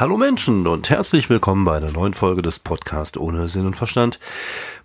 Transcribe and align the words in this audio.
Hallo 0.00 0.16
Menschen 0.16 0.66
und 0.66 0.88
herzlich 0.88 1.28
willkommen 1.28 1.66
bei 1.66 1.76
einer 1.76 1.90
neuen 1.90 2.14
Folge 2.14 2.40
des 2.40 2.58
Podcasts 2.58 3.18
ohne 3.18 3.50
Sinn 3.50 3.66
und 3.66 3.76
Verstand. 3.76 4.18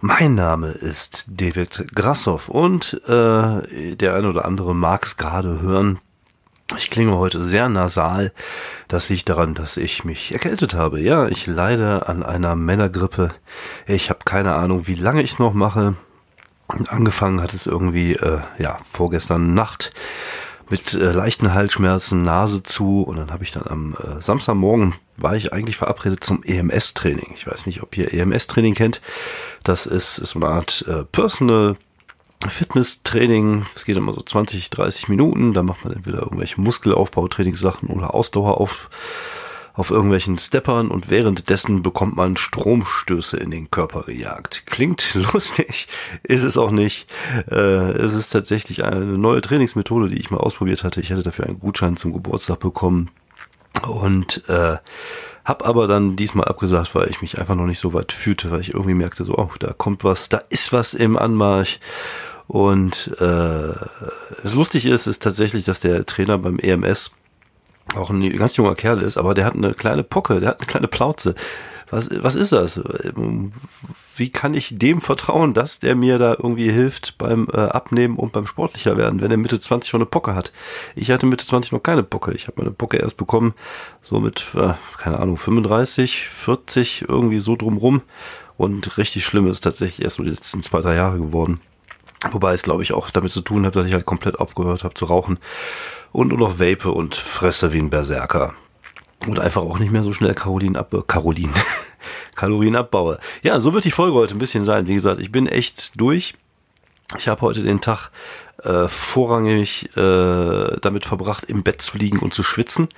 Mein 0.02 0.36
Name 0.36 0.72
ist 0.72 1.28
David 1.30 1.88
Grassoff 1.96 2.50
und 2.50 3.02
äh, 3.08 3.96
der 3.96 4.14
eine 4.14 4.28
oder 4.28 4.44
andere 4.44 4.76
mag 4.76 5.06
es 5.06 5.16
gerade 5.16 5.62
hören. 5.62 6.00
Ich 6.76 6.90
klinge 6.90 7.18
heute 7.18 7.40
sehr 7.40 7.70
nasal. 7.70 8.34
Das 8.90 9.08
liegt 9.08 9.30
daran, 9.30 9.54
dass 9.54 9.78
ich 9.78 10.04
mich 10.04 10.34
erkältet 10.34 10.74
habe. 10.74 11.00
Ja, 11.00 11.30
ich 11.30 11.48
leide 11.48 12.10
an 12.10 12.22
einer 12.22 12.58
Männergrippe. 12.58 13.30
Ich 13.88 14.10
habe 14.10 14.20
keine 14.26 14.56
Ahnung, 14.56 14.86
wie 14.86 14.96
lange 14.96 15.22
ich 15.22 15.32
es 15.32 15.40
noch 15.40 15.54
mache. 15.54 15.94
Angefangen 16.68 17.42
hat 17.42 17.54
es 17.54 17.68
irgendwie, 17.68 18.16
äh, 18.16 18.42
ja, 18.58 18.80
vorgestern 18.92 19.54
Nacht 19.54 19.94
mit 20.70 20.94
äh, 20.94 21.12
leichten 21.12 21.54
Halsschmerzen, 21.54 22.24
Nase 22.24 22.64
zu 22.64 23.04
und 23.04 23.18
dann 23.18 23.32
habe 23.32 23.44
ich 23.44 23.52
dann 23.52 23.68
am 23.68 23.96
äh, 23.96 24.22
Samstagmorgen 24.22 24.96
war 25.18 25.36
ich 25.36 25.54
eigentlich 25.54 25.78
verabredet 25.78 26.24
zum 26.24 26.44
EMS-Training. 26.44 27.34
Ich 27.36 27.48
weiß 27.48 27.66
nicht, 27.66 27.82
ob 27.82 27.98
ihr 27.98 28.14
EMS-Training 28.14 28.76
kennt. 28.76 29.02
Das 29.64 29.86
ist, 29.86 30.18
ist 30.18 30.32
so 30.32 30.40
eine 30.40 30.50
Art 30.50 30.86
äh, 30.88 31.04
Personal 31.04 31.78
Fitness-Training. 32.46 33.66
Es 33.76 33.86
geht 33.86 33.98
immer 33.98 34.14
so 34.14 34.22
20, 34.22 34.70
30 34.70 35.08
Minuten. 35.08 35.54
Da 35.54 35.64
macht 35.64 35.86
man 35.86 35.94
entweder 35.94 36.20
irgendwelche 36.20 36.60
Muskelaufbautrainingssachen 36.60 37.90
oder 37.90 38.14
Ausdauer 38.14 38.60
auf 39.76 39.92
irgendwelchen 39.92 40.38
Steppern 40.38 40.90
und 40.90 41.10
währenddessen 41.10 41.84
bekommt 41.84 42.16
man 42.16 42.38
Stromstöße 42.38 43.38
in 43.38 43.52
den 43.52 43.70
Körper 43.70 44.04
gejagt. 44.04 44.64
Klingt 44.66 45.14
lustig, 45.34 45.88
ist 46.24 46.44
es 46.44 46.58
auch 46.58 46.72
nicht. 46.72 47.12
Äh, 47.52 47.92
es 47.92 48.14
ist 48.14 48.30
tatsächlich 48.30 48.84
eine 48.84 49.18
neue 49.18 49.42
Trainingsmethode, 49.42 50.10
die 50.10 50.20
ich 50.20 50.32
mal 50.32 50.38
ausprobiert 50.38 50.84
hatte. 50.84 51.02
Ich 51.02 51.12
hatte 51.12 51.24
dafür 51.24 51.46
einen 51.46 51.60
Gutschein 51.60 51.98
zum 51.98 52.14
Geburtstag 52.14 52.60
bekommen 52.60 53.12
und 53.88 54.48
äh, 54.48 54.78
hab 55.44 55.66
aber 55.66 55.88
dann 55.88 56.16
diesmal 56.16 56.48
abgesagt, 56.48 56.96
weil 56.96 57.10
ich 57.10 57.22
mich 57.22 57.38
einfach 57.38 57.56
noch 57.56 57.68
nicht 57.68 57.80
so 57.80 57.94
weit 57.94 58.14
fühlte, 58.14 58.52
weil 58.52 58.62
ich 58.62 58.74
irgendwie 58.74 58.96
merkte, 58.96 59.26
so, 59.26 59.38
oh, 59.38 59.52
da 59.60 59.74
kommt 59.74 60.04
was, 60.04 60.30
da 60.30 60.42
ist 60.50 60.74
was 60.74 60.94
im 60.94 61.18
Anmarsch. 61.18 61.80
Und 62.48 63.16
äh, 63.20 63.74
es 64.44 64.54
lustig 64.54 64.86
ist, 64.86 65.08
ist 65.08 65.22
tatsächlich, 65.22 65.66
dass 65.66 65.80
der 65.80 66.06
Trainer 66.06 66.38
beim 66.38 66.60
EMS 66.60 67.12
auch 67.94 68.10
ein 68.10 68.38
ganz 68.38 68.56
junger 68.56 68.76
Kerl 68.76 69.02
ist, 69.02 69.18
aber 69.18 69.34
der 69.34 69.46
hat 69.46 69.56
eine 69.56 69.74
kleine 69.74 70.04
Pocke, 70.04 70.40
der 70.40 70.50
hat 70.50 70.60
eine 70.60 70.68
kleine 70.68 70.88
Plauze. 70.88 71.36
Was, 71.92 72.10
was 72.12 72.36
ist 72.36 72.52
das? 72.52 72.82
Wie 74.16 74.30
kann 74.30 74.56
ich 74.56 74.76
dem 74.78 75.02
vertrauen, 75.02 75.54
dass 75.54 75.80
der 75.80 75.96
mir 75.96 76.18
da 76.18 76.32
irgendwie 76.32 76.72
hilft 76.72 77.18
beim 77.18 77.48
äh, 77.54 77.58
Abnehmen 77.58 78.18
und 78.18 78.34
beim 78.34 78.48
sportlicher 78.48 78.98
werden, 78.98 79.22
wenn 79.22 79.30
er 79.30 79.38
Mitte 79.38 79.60
20 79.60 79.90
schon 79.90 80.00
eine 80.00 80.08
Pocke 80.08 80.34
hat? 80.34 80.52
Ich 80.96 81.12
hatte 81.12 81.28
Mitte 81.28 81.46
20 81.46 81.74
noch 81.74 81.84
keine 81.84 82.02
Pocke. 82.02 82.34
Ich 82.34 82.48
habe 82.48 82.62
meine 82.62 82.72
Pocke 82.72 82.98
erst 82.98 83.18
bekommen, 83.18 83.54
so 84.02 84.20
mit, 84.20 84.46
äh, 84.56 84.74
keine 84.98 85.20
Ahnung, 85.20 85.38
35, 85.38 86.28
40, 86.28 87.06
irgendwie 87.08 87.40
so 87.40 87.56
drumrum. 87.56 88.02
Und 88.58 88.98
richtig 88.98 89.26
schlimm 89.26 89.48
ist 89.48 89.62
tatsächlich 89.62 90.04
erst 90.04 90.18
nur 90.18 90.26
die 90.26 90.34
letzten 90.34 90.64
zwei, 90.64 90.82
drei 90.82 90.96
Jahre 90.96 91.18
geworden. 91.20 91.62
Wobei 92.32 92.54
es, 92.54 92.64
glaube 92.64 92.84
ich, 92.84 92.94
auch 92.94 93.10
damit 93.10 93.32
zu 93.32 93.42
tun 93.42 93.66
hat, 93.66 93.76
dass 93.76 93.86
ich 93.86 93.94
halt 93.94 94.06
komplett 94.06 94.40
aufgehört 94.40 94.84
habe 94.84 94.94
zu 94.94 95.06
rauchen 95.06 95.40
und 96.12 96.30
nur 96.30 96.38
noch 96.38 96.60
vape 96.60 96.92
und 96.92 97.16
fresse 97.16 97.74
wie 97.74 97.80
ein 97.80 97.90
Berserker. 97.90 98.54
Und 99.28 99.40
einfach 99.40 99.62
auch 99.62 99.80
nicht 99.80 99.92
mehr 99.92 100.04
so 100.04 100.14
schnell 100.14 100.34
Karolin 100.34 100.76
ab, 100.76 100.94
Karolin, 101.08 101.52
Kalorien 102.36 102.76
abbaue. 102.76 103.20
Ja, 103.42 103.60
so 103.60 103.74
wird 103.74 103.86
die 103.86 103.92
Folge 103.92 104.16
heute 104.16 104.36
ein 104.36 104.40
bisschen 104.40 104.66
sein. 104.66 104.88
Wie 104.88 104.94
gesagt, 104.94 105.20
ich 105.20 105.32
bin 105.32 105.48
echt 105.48 106.00
durch. 106.00 106.36
Ich 107.18 107.28
habe 107.28 107.42
heute 107.42 107.62
den 107.62 107.82
Tag 107.82 108.10
äh, 108.64 108.88
vorrangig 108.88 109.96
äh, 109.96 110.78
damit 110.82 111.06
verbracht, 111.06 111.46
im 111.46 111.64
Bett 111.64 111.82
zu 111.82 111.98
liegen 111.98 112.20
und 112.20 112.34
zu 112.34 112.42
schwitzen. 112.42 112.90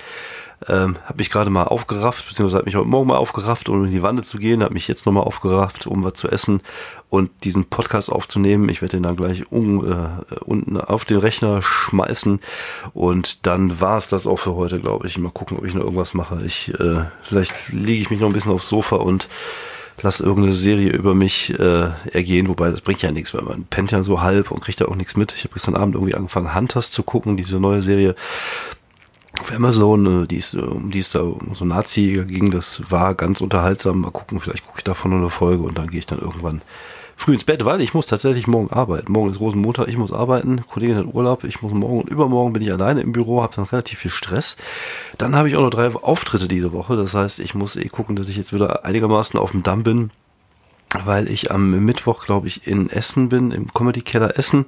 Ähm, 0.67 0.97
habe 1.05 1.17
mich 1.19 1.29
gerade 1.29 1.51
mal 1.51 1.65
aufgerafft, 1.65 2.27
beziehungsweise 2.27 2.57
habe 2.57 2.65
mich 2.65 2.75
heute 2.75 2.87
Morgen 2.87 3.09
mal 3.09 3.17
aufgerafft, 3.17 3.69
um 3.69 3.85
in 3.85 3.91
die 3.91 4.01
Wanne 4.01 4.23
zu 4.23 4.39
gehen, 4.39 4.63
habe 4.63 4.73
mich 4.73 4.87
jetzt 4.87 5.05
nochmal 5.05 5.23
aufgerafft, 5.23 5.85
um 5.85 6.03
was 6.03 6.13
zu 6.13 6.29
essen 6.29 6.61
und 7.09 7.29
diesen 7.43 7.65
Podcast 7.65 8.11
aufzunehmen. 8.11 8.67
Ich 8.69 8.81
werde 8.81 8.97
den 8.97 9.03
dann 9.03 9.17
gleich 9.17 9.51
um, 9.51 9.85
äh, 9.85 10.35
unten 10.39 10.81
auf 10.81 11.05
den 11.05 11.17
Rechner 11.17 11.61
schmeißen 11.61 12.39
und 12.95 13.45
dann 13.45 13.79
war 13.79 13.99
es 13.99 14.07
das 14.07 14.25
auch 14.25 14.37
für 14.37 14.55
heute, 14.55 14.79
glaube 14.79 15.05
ich. 15.05 15.17
Mal 15.19 15.31
gucken, 15.31 15.57
ob 15.59 15.65
ich 15.65 15.75
noch 15.75 15.83
irgendwas 15.83 16.15
mache. 16.15 16.41
Ich 16.43 16.73
äh, 16.79 17.05
vielleicht 17.21 17.71
lege 17.71 18.01
ich 18.01 18.09
mich 18.09 18.19
noch 18.19 18.27
ein 18.27 18.33
bisschen 18.33 18.51
aufs 18.51 18.69
Sofa 18.69 18.95
und 18.95 19.29
lass 20.01 20.21
irgendeine 20.21 20.53
Serie 20.53 20.91
über 20.91 21.15
mich 21.15 21.57
äh, 21.57 21.89
ergehen, 22.11 22.47
wobei 22.47 22.69
das 22.69 22.81
bringt 22.81 23.01
ja 23.01 23.11
nichts, 23.11 23.33
weil 23.33 23.43
man 23.43 23.63
pennt 23.65 23.91
ja 23.91 24.03
so 24.03 24.21
halb 24.21 24.51
und 24.51 24.61
kriegt 24.61 24.79
da 24.81 24.85
auch 24.85 24.95
nichts 24.95 25.15
mit. 25.15 25.33
Ich 25.35 25.43
habe 25.43 25.53
gestern 25.53 25.75
Abend 25.75 25.95
irgendwie 25.95 26.15
angefangen, 26.15 26.53
Hunters 26.53 26.91
zu 26.91 27.03
gucken, 27.03 27.37
diese 27.37 27.59
neue 27.59 27.81
Serie 27.81 28.15
auf 29.39 29.51
Amazon, 29.51 30.23
äh, 30.23 30.27
die 30.27 30.37
ist, 30.37 30.55
um 30.55 30.91
die 30.91 30.99
es 30.99 31.11
da 31.11 31.21
um 31.21 31.53
so 31.53 31.65
Nazi 31.65 32.23
ging, 32.27 32.51
das 32.51 32.81
war 32.89 33.15
ganz 33.15 33.41
unterhaltsam. 33.41 34.01
Mal 34.01 34.11
gucken, 34.11 34.39
vielleicht 34.39 34.65
gucke 34.65 34.79
ich 34.79 34.83
davon 34.83 35.13
eine 35.13 35.29
Folge 35.29 35.63
und 35.63 35.77
dann 35.77 35.89
gehe 35.89 35.99
ich 35.99 36.05
dann 36.05 36.19
irgendwann 36.19 36.61
früh 37.17 37.33
ins 37.33 37.43
Bett, 37.43 37.65
weil 37.65 37.81
ich 37.81 37.93
muss 37.93 38.05
tatsächlich 38.05 38.47
morgen 38.47 38.71
arbeiten. 38.71 39.11
Morgen 39.11 39.31
ist 39.31 39.39
Rosenmontag, 39.39 39.89
ich 39.89 39.97
muss 39.97 40.13
arbeiten, 40.13 40.61
Kollegin 40.67 40.95
hat 40.95 41.13
Urlaub, 41.13 41.43
ich 41.43 41.61
muss 41.61 41.73
morgen 41.73 42.01
und 42.01 42.09
übermorgen 42.09 42.53
bin 42.53 42.61
ich 42.61 42.71
alleine 42.71 43.01
im 43.01 43.11
Büro, 43.11 43.41
habe 43.41 43.55
dann 43.55 43.65
relativ 43.65 43.99
viel 43.99 44.11
Stress. 44.11 44.55
Dann 45.17 45.35
habe 45.35 45.49
ich 45.49 45.57
auch 45.57 45.61
noch 45.61 45.71
drei 45.71 45.93
Auftritte 45.93 46.47
diese 46.47 46.71
Woche, 46.71 46.95
das 46.95 47.15
heißt, 47.15 47.39
ich 47.39 47.55
muss 47.55 47.75
eh 47.75 47.89
gucken, 47.89 48.15
dass 48.15 48.29
ich 48.29 48.37
jetzt 48.37 48.53
wieder 48.53 48.85
einigermaßen 48.85 49.39
auf 49.39 49.51
dem 49.51 49.63
Damm 49.63 49.83
bin, 49.83 50.11
weil 51.03 51.27
ich 51.27 51.51
am 51.51 51.71
Mittwoch, 51.83 52.23
glaube 52.23 52.47
ich, 52.47 52.67
in 52.67 52.89
Essen 52.89 53.29
bin, 53.29 53.51
im 53.51 53.73
Comedy 53.73 54.01
Keller 54.01 54.37
Essen 54.37 54.67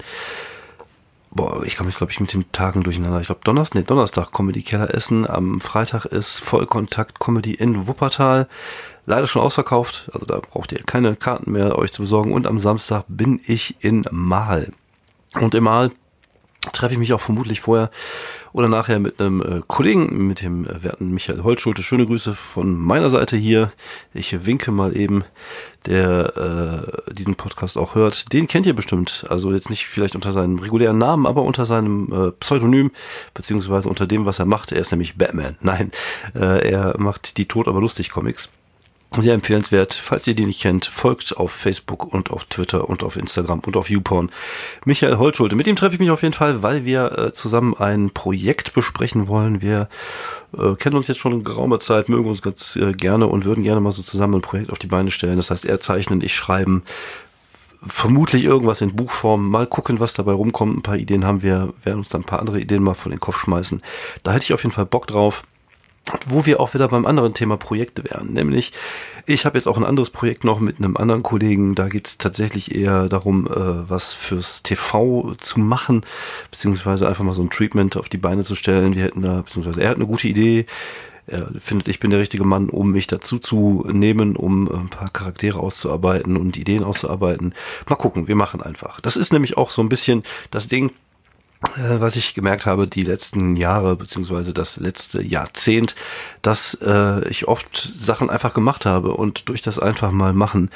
boah, 1.32 1.64
ich 1.64 1.78
komme 1.78 1.90
jetzt, 1.90 2.00
glaube 2.00 2.12
ich, 2.12 2.20
mit 2.20 2.34
den 2.34 2.52
Tagen 2.52 2.84
durcheinander. 2.84 3.22
Ich 3.22 3.28
glaube, 3.28 3.42
Donnerstag, 3.44 3.80
nee, 3.80 3.86
Donnerstag 3.86 4.32
Comedy 4.32 4.64
Keller 4.64 4.94
Essen. 4.94 5.30
Am 5.30 5.62
Freitag 5.62 6.06
ist 6.06 6.40
Vollkontakt 6.40 7.20
Comedy 7.20 7.54
in 7.54 7.88
Wuppertal. 7.88 8.48
Leider 9.10 9.26
schon 9.26 9.42
ausverkauft. 9.42 10.08
Also 10.14 10.28
da 10.28 10.40
braucht 10.40 10.72
ihr 10.72 10.84
keine 10.84 11.16
Karten 11.16 11.52
mehr 11.52 11.80
euch 11.80 11.92
zu 11.92 12.04
besorgen. 12.04 12.32
Und 12.32 12.46
am 12.46 12.60
Samstag 12.60 13.06
bin 13.08 13.42
ich 13.44 13.76
in 13.80 14.06
Mahl. 14.12 14.72
Und 15.34 15.56
im 15.56 15.64
Mahl 15.64 15.90
treffe 16.74 16.94
ich 16.94 17.00
mich 17.00 17.12
auch 17.14 17.20
vermutlich 17.20 17.62
vorher 17.62 17.90
oder 18.54 18.68
nachher 18.68 19.00
mit 19.00 19.20
einem 19.20 19.42
äh, 19.42 19.62
Kollegen, 19.66 20.28
mit 20.28 20.44
dem 20.44 20.68
äh, 20.68 20.84
werten 20.84 21.12
Michael 21.12 21.42
Holtschulte. 21.42 21.82
Schöne 21.82 22.06
Grüße 22.06 22.36
von 22.36 22.78
meiner 22.78 23.10
Seite 23.10 23.36
hier. 23.36 23.72
Ich 24.14 24.46
winke 24.46 24.70
mal 24.72 24.96
eben, 24.96 25.24
der 25.88 26.94
äh, 27.08 27.14
diesen 27.14 27.34
Podcast 27.34 27.80
auch 27.80 27.96
hört. 27.96 28.32
Den 28.32 28.48
kennt 28.48 28.68
ihr 28.68 28.76
bestimmt. 28.76 29.26
Also 29.28 29.52
jetzt 29.52 29.72
nicht 29.72 29.88
vielleicht 29.88 30.14
unter 30.14 30.34
seinem 30.34 30.60
regulären 30.60 31.00
Namen, 31.00 31.26
aber 31.26 31.42
unter 31.42 31.66
seinem 31.66 32.14
äh, 32.14 32.32
Pseudonym, 32.34 32.92
beziehungsweise 33.34 33.90
unter 33.90 34.06
dem, 34.06 34.28
was 34.28 34.38
er 34.38 34.46
macht. 34.46 34.72
Er 34.72 34.82
ist 34.82 34.92
nämlich 34.92 35.18
Batman. 35.18 35.58
Nein, 35.62 35.92
äh, 36.36 36.70
er 36.70 36.96
macht 37.00 37.38
die 37.38 37.48
Tod 37.48 37.68
aber 37.68 37.82
lustig 37.82 38.12
Comics. 38.12 38.52
Sehr 39.18 39.34
empfehlenswert. 39.34 39.96
Falls 39.96 40.28
ihr 40.28 40.36
die 40.36 40.46
nicht 40.46 40.62
kennt, 40.62 40.86
folgt 40.86 41.36
auf 41.36 41.52
Facebook 41.52 42.14
und 42.14 42.30
auf 42.30 42.46
Twitter 42.46 42.88
und 42.88 43.02
auf 43.02 43.16
Instagram 43.16 43.60
und 43.62 43.76
auf 43.76 43.90
YouPorn. 43.90 44.30
Michael 44.86 45.18
Holtschulte. 45.18 45.56
Mit 45.56 45.66
ihm 45.66 45.76
treffe 45.76 45.96
ich 45.96 46.00
mich 46.00 46.12
auf 46.12 46.22
jeden 46.22 46.36
Fall, 46.36 46.62
weil 46.62 46.86
wir 46.86 47.18
äh, 47.18 47.34
zusammen 47.34 47.76
ein 47.76 48.12
Projekt 48.12 48.74
besprechen 48.74 49.28
wollen. 49.28 49.64
Wir 49.64 49.90
äh, 50.56 50.76
kennen 50.76 50.96
uns 50.96 51.08
jetzt 51.08 51.20
schon 51.20 51.34
in 51.34 51.44
geraumer 51.44 51.80
Zeit, 51.80 52.08
mögen 52.08 52.30
uns 52.30 52.44
ganz 52.44 52.76
äh, 52.76 52.94
gerne 52.94 53.26
und 53.26 53.46
würden 53.46 53.64
gerne 53.64 53.82
mal 53.82 53.92
so 53.92 54.04
zusammen 54.04 54.36
ein 54.36 54.42
Projekt 54.42 54.72
auf 54.72 54.78
die 54.78 54.88
Beine 54.88 55.10
stellen. 55.10 55.38
Das 55.38 55.50
heißt, 55.50 55.66
er 55.66 55.80
zeichnen, 55.80 56.22
ich 56.22 56.36
schreiben. 56.36 56.84
Vermutlich 57.88 58.44
irgendwas 58.44 58.82
in 58.82 58.96
Buchform. 58.96 59.50
Mal 59.50 59.66
gucken, 59.66 60.00
was 60.00 60.14
dabei 60.14 60.34
rumkommt. 60.34 60.78
Ein 60.78 60.82
paar 60.84 60.98
Ideen 60.98 61.26
haben 61.26 61.42
wir, 61.42 61.74
werden 61.84 62.00
uns 62.00 62.10
dann 62.10 62.22
ein 62.22 62.26
paar 62.26 62.40
andere 62.40 62.60
Ideen 62.60 62.84
mal 62.84 62.94
vor 62.94 63.10
den 63.10 63.20
Kopf 63.20 63.40
schmeißen. 63.40 63.82
Da 64.22 64.34
hätte 64.34 64.44
ich 64.44 64.54
auf 64.54 64.62
jeden 64.62 64.74
Fall 64.74 64.86
Bock 64.86 65.08
drauf 65.08 65.44
wo 66.28 66.46
wir 66.46 66.60
auch 66.60 66.74
wieder 66.74 66.88
beim 66.88 67.06
anderen 67.06 67.34
Thema 67.34 67.58
Projekte 67.58 68.04
wären. 68.04 68.34
Nämlich, 68.34 68.72
ich 69.26 69.46
habe 69.46 69.58
jetzt 69.58 69.68
auch 69.68 69.78
ein 69.78 69.86
anderes 69.86 70.10
Projekt 70.10 70.44
noch 70.44 70.60
mit 70.60 70.78
einem 70.78 70.98
anderen 70.98 71.24
Kollegen. 71.24 71.76
Da 71.76 71.88
geht 71.88 72.08
es 72.08 72.18
tatsächlich 72.18 72.76
eher 72.76 73.10
darum, 73.10 73.48
äh, 73.48 73.90
was 73.90 74.14
fürs 74.14 74.64
TV 74.64 75.36
zu 75.40 75.60
machen, 75.60 76.04
beziehungsweise 76.52 77.08
einfach 77.08 77.24
mal 77.24 77.34
so 77.34 77.42
ein 77.42 77.50
Treatment 77.50 77.98
auf 77.98 78.10
die 78.10 78.18
Beine 78.18 78.44
zu 78.44 78.56
stellen. 78.56 78.96
Wir 78.96 79.04
hätten 79.04 79.22
da, 79.22 79.42
beziehungsweise 79.42 79.82
er 79.82 79.90
hat 79.90 79.98
eine 79.98 80.08
gute 80.08 80.28
Idee. 80.28 80.66
Er 81.28 81.48
findet, 81.60 81.90
ich 81.90 82.00
bin 82.00 82.10
der 82.10 82.20
richtige 82.20 82.44
Mann, 82.44 82.70
um 82.70 82.92
mich 82.92 83.06
dazu 83.06 83.38
zu 83.38 83.86
nehmen, 83.92 84.36
um 84.36 84.68
ein 84.68 84.90
paar 84.90 85.10
Charaktere 85.10 85.60
auszuarbeiten 85.60 86.38
und 86.38 86.58
Ideen 86.58 86.84
auszuarbeiten. 86.84 87.54
Mal 87.88 87.98
gucken, 87.98 88.28
wir 88.28 88.36
machen 88.36 88.64
einfach. 88.64 89.00
Das 89.00 89.16
ist 89.16 89.32
nämlich 89.32 89.56
auch 89.56 89.70
so 89.70 89.84
ein 89.84 89.90
bisschen 89.90 90.24
das 90.50 90.68
Ding, 90.68 90.90
äh, 90.90 91.09
was 91.62 92.16
ich 92.16 92.34
gemerkt 92.34 92.66
habe, 92.66 92.88
die 92.88 93.04
letzten 93.04 93.58
Jahre 93.58 93.98
beziehungsweise 93.98 94.54
das 94.54 94.78
letzte 94.78 95.22
Jahrzehnt, 95.22 95.94
dass 96.42 96.78
äh, 96.82 97.28
ich 97.28 97.50
oft 97.50 97.92
Sachen 97.96 98.30
einfach 98.30 98.54
gemacht 98.54 98.86
habe 98.86 99.12
und 99.12 99.50
durch 99.50 99.62
das 99.62 99.78
einfach 99.78 100.12
mal 100.12 100.32
machen 100.32 100.70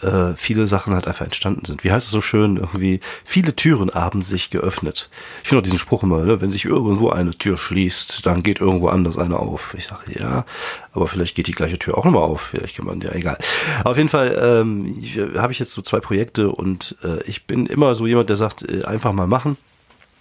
äh, 0.00 0.32
viele 0.36 0.66
Sachen 0.66 0.94
halt 0.94 1.06
einfach 1.06 1.26
entstanden 1.26 1.66
sind. 1.66 1.84
Wie 1.84 1.92
heißt 1.92 2.06
es 2.06 2.12
so 2.12 2.22
schön? 2.22 2.56
Irgendwie 2.56 3.00
viele 3.24 3.54
Türen 3.54 3.90
haben 3.90 4.22
sich 4.22 4.48
geöffnet. 4.48 5.10
Ich 5.42 5.50
finde 5.50 5.60
auch 5.60 5.64
diesen 5.64 5.78
Spruch 5.78 6.04
immer, 6.04 6.24
ne? 6.24 6.40
wenn 6.40 6.50
sich 6.50 6.64
irgendwo 6.64 7.10
eine 7.10 7.32
Tür 7.36 7.58
schließt, 7.58 8.24
dann 8.24 8.42
geht 8.42 8.60
irgendwo 8.60 8.88
anders 8.88 9.18
eine 9.18 9.38
auf. 9.38 9.74
Ich 9.76 9.88
sage 9.88 10.18
ja, 10.18 10.46
aber 10.94 11.06
vielleicht 11.06 11.34
geht 11.34 11.48
die 11.48 11.52
gleiche 11.52 11.78
Tür 11.78 11.98
auch 11.98 12.06
nochmal 12.06 12.22
auf. 12.22 12.40
Vielleicht 12.40 12.76
kann 12.76 12.86
man 12.86 13.00
ja 13.02 13.12
egal. 13.12 13.36
Auf 13.84 13.98
jeden 13.98 14.08
Fall 14.08 14.38
ähm, 14.42 14.96
habe 15.36 15.52
ich 15.52 15.58
jetzt 15.58 15.74
so 15.74 15.82
zwei 15.82 16.00
Projekte 16.00 16.50
und 16.50 16.96
äh, 17.04 17.22
ich 17.24 17.46
bin 17.46 17.66
immer 17.66 17.94
so 17.94 18.06
jemand, 18.06 18.30
der 18.30 18.36
sagt, 18.36 18.66
äh, 18.66 18.84
einfach 18.84 19.12
mal 19.12 19.26
machen 19.26 19.58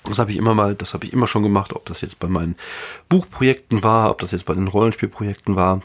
das 0.10 0.20
habe 0.20 0.32
ich 0.32 0.38
immer 0.38 0.54
mal, 0.54 0.76
das 0.76 0.94
habe 0.94 1.06
ich 1.06 1.14
immer 1.14 1.28
schon 1.28 1.44
gemacht, 1.44 1.74
ob 1.74 1.86
das 1.86 2.02
jetzt 2.02 2.20
bei 2.20 2.28
meinen 2.28 2.56
Buchprojekten 3.08 3.84
war, 3.84 4.12
ob 4.12 4.20
das 4.20 4.32
jetzt 4.32 4.46
bei 4.46 4.54
den 4.54 4.68
Rollenspielprojekten 4.68 5.56
war. 5.56 5.82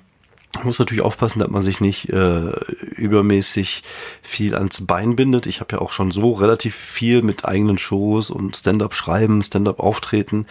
Man 0.56 0.66
muss 0.66 0.78
natürlich 0.78 1.02
aufpassen, 1.02 1.40
dass 1.40 1.50
man 1.50 1.62
sich 1.62 1.80
nicht 1.80 2.08
äh, 2.10 2.50
übermäßig 2.96 3.82
viel 4.22 4.54
ans 4.54 4.86
Bein 4.86 5.16
bindet. 5.16 5.46
Ich 5.46 5.60
habe 5.60 5.76
ja 5.76 5.82
auch 5.82 5.90
schon 5.90 6.12
so 6.12 6.32
relativ 6.32 6.76
viel 6.76 7.22
mit 7.22 7.44
eigenen 7.44 7.76
Shows 7.76 8.30
und 8.30 8.56
Stand-up 8.56 8.94
schreiben, 8.94 9.42
Stand-up 9.42 9.80
auftreten. 9.80 10.46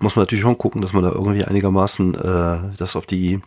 Muss 0.00 0.16
man 0.16 0.24
natürlich 0.24 0.42
schon 0.42 0.58
gucken, 0.58 0.82
dass 0.82 0.92
man 0.92 1.04
da 1.04 1.12
irgendwie 1.12 1.44
einigermaßen 1.44 2.14
äh, 2.14 2.58
das 2.76 2.96
auf 2.96 3.06
die 3.06 3.40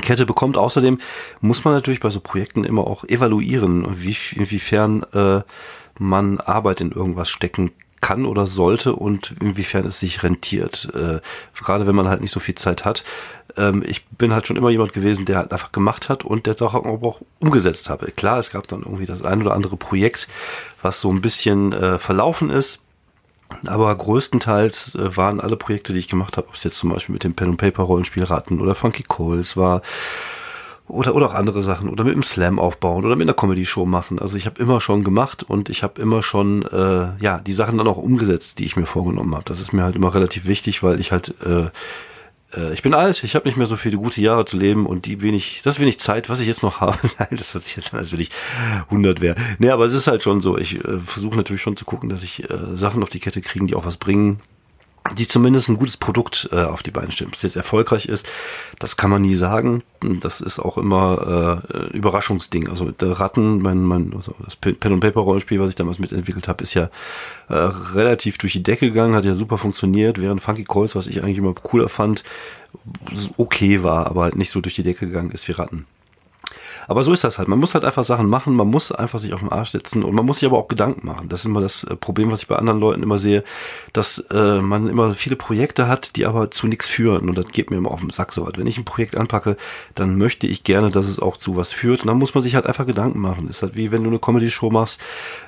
Kette 0.00 0.26
bekommt. 0.26 0.56
Außerdem 0.56 0.98
muss 1.40 1.64
man 1.64 1.74
natürlich 1.74 2.00
bei 2.00 2.10
so 2.10 2.20
Projekten 2.20 2.64
immer 2.64 2.86
auch 2.86 3.04
evaluieren, 3.04 3.86
wie, 4.00 4.16
inwiefern 4.36 5.02
äh, 5.12 5.42
man 5.98 6.40
Arbeit 6.40 6.80
in 6.80 6.92
irgendwas 6.92 7.28
stecken 7.28 7.72
kann 8.02 8.26
oder 8.26 8.44
sollte 8.44 8.94
und 8.94 9.34
inwiefern 9.40 9.86
es 9.86 10.00
sich 10.00 10.22
rentiert. 10.22 10.90
Äh, 10.94 11.20
gerade 11.64 11.86
wenn 11.86 11.94
man 11.94 12.08
halt 12.08 12.20
nicht 12.20 12.32
so 12.32 12.40
viel 12.40 12.56
Zeit 12.56 12.84
hat. 12.84 13.04
Ähm, 13.56 13.82
ich 13.86 14.04
bin 14.06 14.34
halt 14.34 14.46
schon 14.46 14.56
immer 14.56 14.68
jemand 14.68 14.92
gewesen, 14.92 15.24
der 15.24 15.38
halt 15.38 15.52
einfach 15.52 15.72
gemacht 15.72 16.10
hat 16.10 16.24
und 16.24 16.46
der 16.46 16.54
doch 16.54 16.74
auch 16.74 17.20
umgesetzt 17.38 17.88
habe. 17.88 18.10
Klar, 18.10 18.38
es 18.38 18.50
gab 18.50 18.68
dann 18.68 18.82
irgendwie 18.82 19.06
das 19.06 19.22
ein 19.22 19.40
oder 19.40 19.54
andere 19.54 19.76
Projekt, 19.76 20.28
was 20.82 21.00
so 21.00 21.10
ein 21.10 21.22
bisschen 21.22 21.72
äh, 21.72 21.98
verlaufen 21.98 22.50
ist. 22.50 22.80
Aber 23.66 23.94
größtenteils 23.94 24.96
äh, 24.96 25.16
waren 25.16 25.40
alle 25.40 25.56
Projekte, 25.56 25.92
die 25.92 26.00
ich 26.00 26.08
gemacht 26.08 26.36
habe, 26.36 26.48
ob 26.48 26.54
es 26.54 26.64
jetzt 26.64 26.78
zum 26.78 26.90
Beispiel 26.90 27.12
mit 27.12 27.24
dem 27.24 27.34
Pen 27.34 27.50
and 27.50 27.58
Paper 27.58 27.84
Rollenspiel 27.84 28.24
Ratten 28.24 28.60
oder 28.60 28.74
Funky 28.74 29.04
Coles 29.04 29.56
war 29.56 29.82
oder, 30.92 31.14
oder 31.14 31.26
auch 31.26 31.34
andere 31.34 31.62
Sachen 31.62 31.88
oder 31.88 32.04
mit 32.04 32.12
einem 32.12 32.22
Slam 32.22 32.58
aufbauen 32.58 33.04
oder 33.04 33.16
mit 33.16 33.26
einer 33.26 33.34
Comedy-Show 33.34 33.86
machen. 33.86 34.18
Also 34.18 34.36
ich 34.36 34.46
habe 34.46 34.60
immer 34.60 34.80
schon 34.80 35.04
gemacht 35.04 35.42
und 35.42 35.68
ich 35.70 35.82
habe 35.82 36.00
immer 36.00 36.22
schon 36.22 36.62
äh, 36.62 37.08
ja 37.18 37.38
die 37.38 37.52
Sachen 37.52 37.78
dann 37.78 37.88
auch 37.88 37.96
umgesetzt, 37.96 38.58
die 38.58 38.64
ich 38.64 38.76
mir 38.76 38.86
vorgenommen 38.86 39.34
habe. 39.34 39.44
Das 39.44 39.60
ist 39.60 39.72
mir 39.72 39.82
halt 39.82 39.96
immer 39.96 40.14
relativ 40.14 40.44
wichtig, 40.44 40.82
weil 40.82 41.00
ich 41.00 41.10
halt 41.10 41.34
äh, 41.44 41.70
äh, 42.54 42.72
ich 42.72 42.82
bin 42.82 42.94
alt, 42.94 43.24
ich 43.24 43.34
habe 43.34 43.46
nicht 43.46 43.56
mehr 43.56 43.66
so 43.66 43.76
viele 43.76 43.96
gute 43.96 44.20
Jahre 44.20 44.44
zu 44.44 44.56
leben 44.56 44.86
und 44.86 45.06
die 45.06 45.22
wenig, 45.22 45.62
das 45.64 45.80
wenig 45.80 45.98
Zeit, 45.98 46.28
was 46.28 46.40
ich 46.40 46.46
jetzt 46.46 46.62
noch 46.62 46.80
habe, 46.82 46.98
nein, 47.18 47.28
das 47.32 47.54
hört 47.54 47.64
sich 47.64 47.76
jetzt 47.76 47.92
an, 47.92 47.98
als 47.98 48.12
wenn 48.12 48.20
ich 48.20 48.30
100 48.90 49.20
wäre. 49.20 49.36
Nee, 49.58 49.70
aber 49.70 49.84
es 49.84 49.94
ist 49.94 50.06
halt 50.06 50.22
schon 50.22 50.40
so, 50.40 50.58
ich 50.58 50.84
äh, 50.84 50.98
versuche 50.98 51.36
natürlich 51.36 51.62
schon 51.62 51.76
zu 51.76 51.84
gucken, 51.84 52.08
dass 52.08 52.22
ich 52.22 52.48
äh, 52.48 52.76
Sachen 52.76 53.02
auf 53.02 53.08
die 53.08 53.20
Kette 53.20 53.40
kriegen, 53.40 53.66
die 53.66 53.74
auch 53.74 53.86
was 53.86 53.96
bringen, 53.96 54.40
die 55.18 55.26
zumindest 55.26 55.68
ein 55.68 55.76
gutes 55.76 55.96
Produkt 55.96 56.48
äh, 56.52 56.56
auf 56.56 56.82
die 56.82 56.90
Beine 56.90 57.12
stellen. 57.12 57.30
Ob 57.30 57.36
es 57.36 57.42
jetzt 57.42 57.56
erfolgreich 57.56 58.06
ist, 58.06 58.28
das 58.78 58.96
kann 58.96 59.10
man 59.10 59.22
nie 59.22 59.34
sagen. 59.34 59.82
Das 60.00 60.40
ist 60.40 60.58
auch 60.58 60.78
immer 60.78 61.62
äh, 61.72 61.96
Überraschungsding. 61.96 62.68
Also 62.68 62.90
der 62.90 63.12
Ratten, 63.20 63.60
mein, 63.62 63.82
mein 63.82 64.12
also 64.14 64.34
das 64.44 64.56
Pen 64.56 64.76
and 64.82 65.00
Paper 65.00 65.20
Rollenspiel, 65.20 65.60
was 65.60 65.70
ich 65.70 65.76
damals 65.76 65.98
mitentwickelt 65.98 66.48
habe, 66.48 66.62
ist 66.62 66.74
ja 66.74 66.90
äh, 67.48 67.54
relativ 67.54 68.38
durch 68.38 68.52
die 68.52 68.62
Decke 68.62 68.88
gegangen, 68.88 69.14
hat 69.14 69.24
ja 69.24 69.34
super 69.34 69.58
funktioniert, 69.58 70.20
während 70.20 70.42
Funky 70.42 70.64
Calls, 70.64 70.94
was 70.96 71.06
ich 71.06 71.22
eigentlich 71.22 71.38
immer 71.38 71.54
cooler 71.54 71.88
fand, 71.88 72.24
okay 73.36 73.82
war, 73.82 74.06
aber 74.06 74.22
halt 74.22 74.36
nicht 74.36 74.50
so 74.50 74.60
durch 74.60 74.74
die 74.74 74.82
Decke 74.82 75.06
gegangen 75.06 75.30
ist 75.30 75.46
wie 75.48 75.52
Ratten. 75.52 75.86
Aber 76.88 77.02
so 77.02 77.12
ist 77.12 77.24
das 77.24 77.38
halt. 77.38 77.48
Man 77.48 77.58
muss 77.58 77.74
halt 77.74 77.84
einfach 77.84 78.04
Sachen 78.04 78.28
machen, 78.28 78.54
man 78.54 78.68
muss 78.68 78.92
einfach 78.92 79.18
sich 79.18 79.32
auf 79.32 79.40
den 79.40 79.50
Arsch 79.50 79.70
setzen 79.70 80.02
und 80.02 80.14
man 80.14 80.26
muss 80.26 80.40
sich 80.40 80.48
aber 80.48 80.58
auch 80.58 80.68
Gedanken 80.68 81.06
machen. 81.06 81.28
Das 81.28 81.40
ist 81.40 81.46
immer 81.46 81.60
das 81.60 81.84
äh, 81.84 81.96
Problem, 81.96 82.30
was 82.30 82.42
ich 82.42 82.48
bei 82.48 82.56
anderen 82.56 82.80
Leuten 82.80 83.02
immer 83.02 83.18
sehe, 83.18 83.44
dass 83.92 84.18
äh, 84.30 84.60
man 84.60 84.88
immer 84.88 85.14
viele 85.14 85.36
Projekte 85.36 85.88
hat, 85.88 86.16
die 86.16 86.26
aber 86.26 86.50
zu 86.50 86.66
nichts 86.66 86.88
führen. 86.88 87.28
Und 87.28 87.38
das 87.38 87.46
geht 87.52 87.70
mir 87.70 87.76
immer 87.76 87.90
auf 87.90 88.00
den 88.00 88.10
Sack 88.10 88.32
so 88.32 88.46
weit. 88.46 88.58
Wenn 88.58 88.66
ich 88.66 88.78
ein 88.78 88.84
Projekt 88.84 89.16
anpacke, 89.16 89.56
dann 89.94 90.18
möchte 90.18 90.46
ich 90.46 90.64
gerne, 90.64 90.90
dass 90.90 91.06
es 91.06 91.18
auch 91.18 91.36
zu 91.36 91.56
was 91.56 91.72
führt. 91.72 92.02
Und 92.02 92.08
dann 92.08 92.18
muss 92.18 92.34
man 92.34 92.42
sich 92.42 92.54
halt 92.54 92.66
einfach 92.66 92.86
Gedanken 92.86 93.20
machen. 93.20 93.48
ist 93.48 93.62
halt 93.62 93.76
wie 93.76 93.92
wenn 93.92 94.02
du 94.02 94.10
eine 94.10 94.18
Comedy-Show 94.18 94.70
machst, 94.70 95.00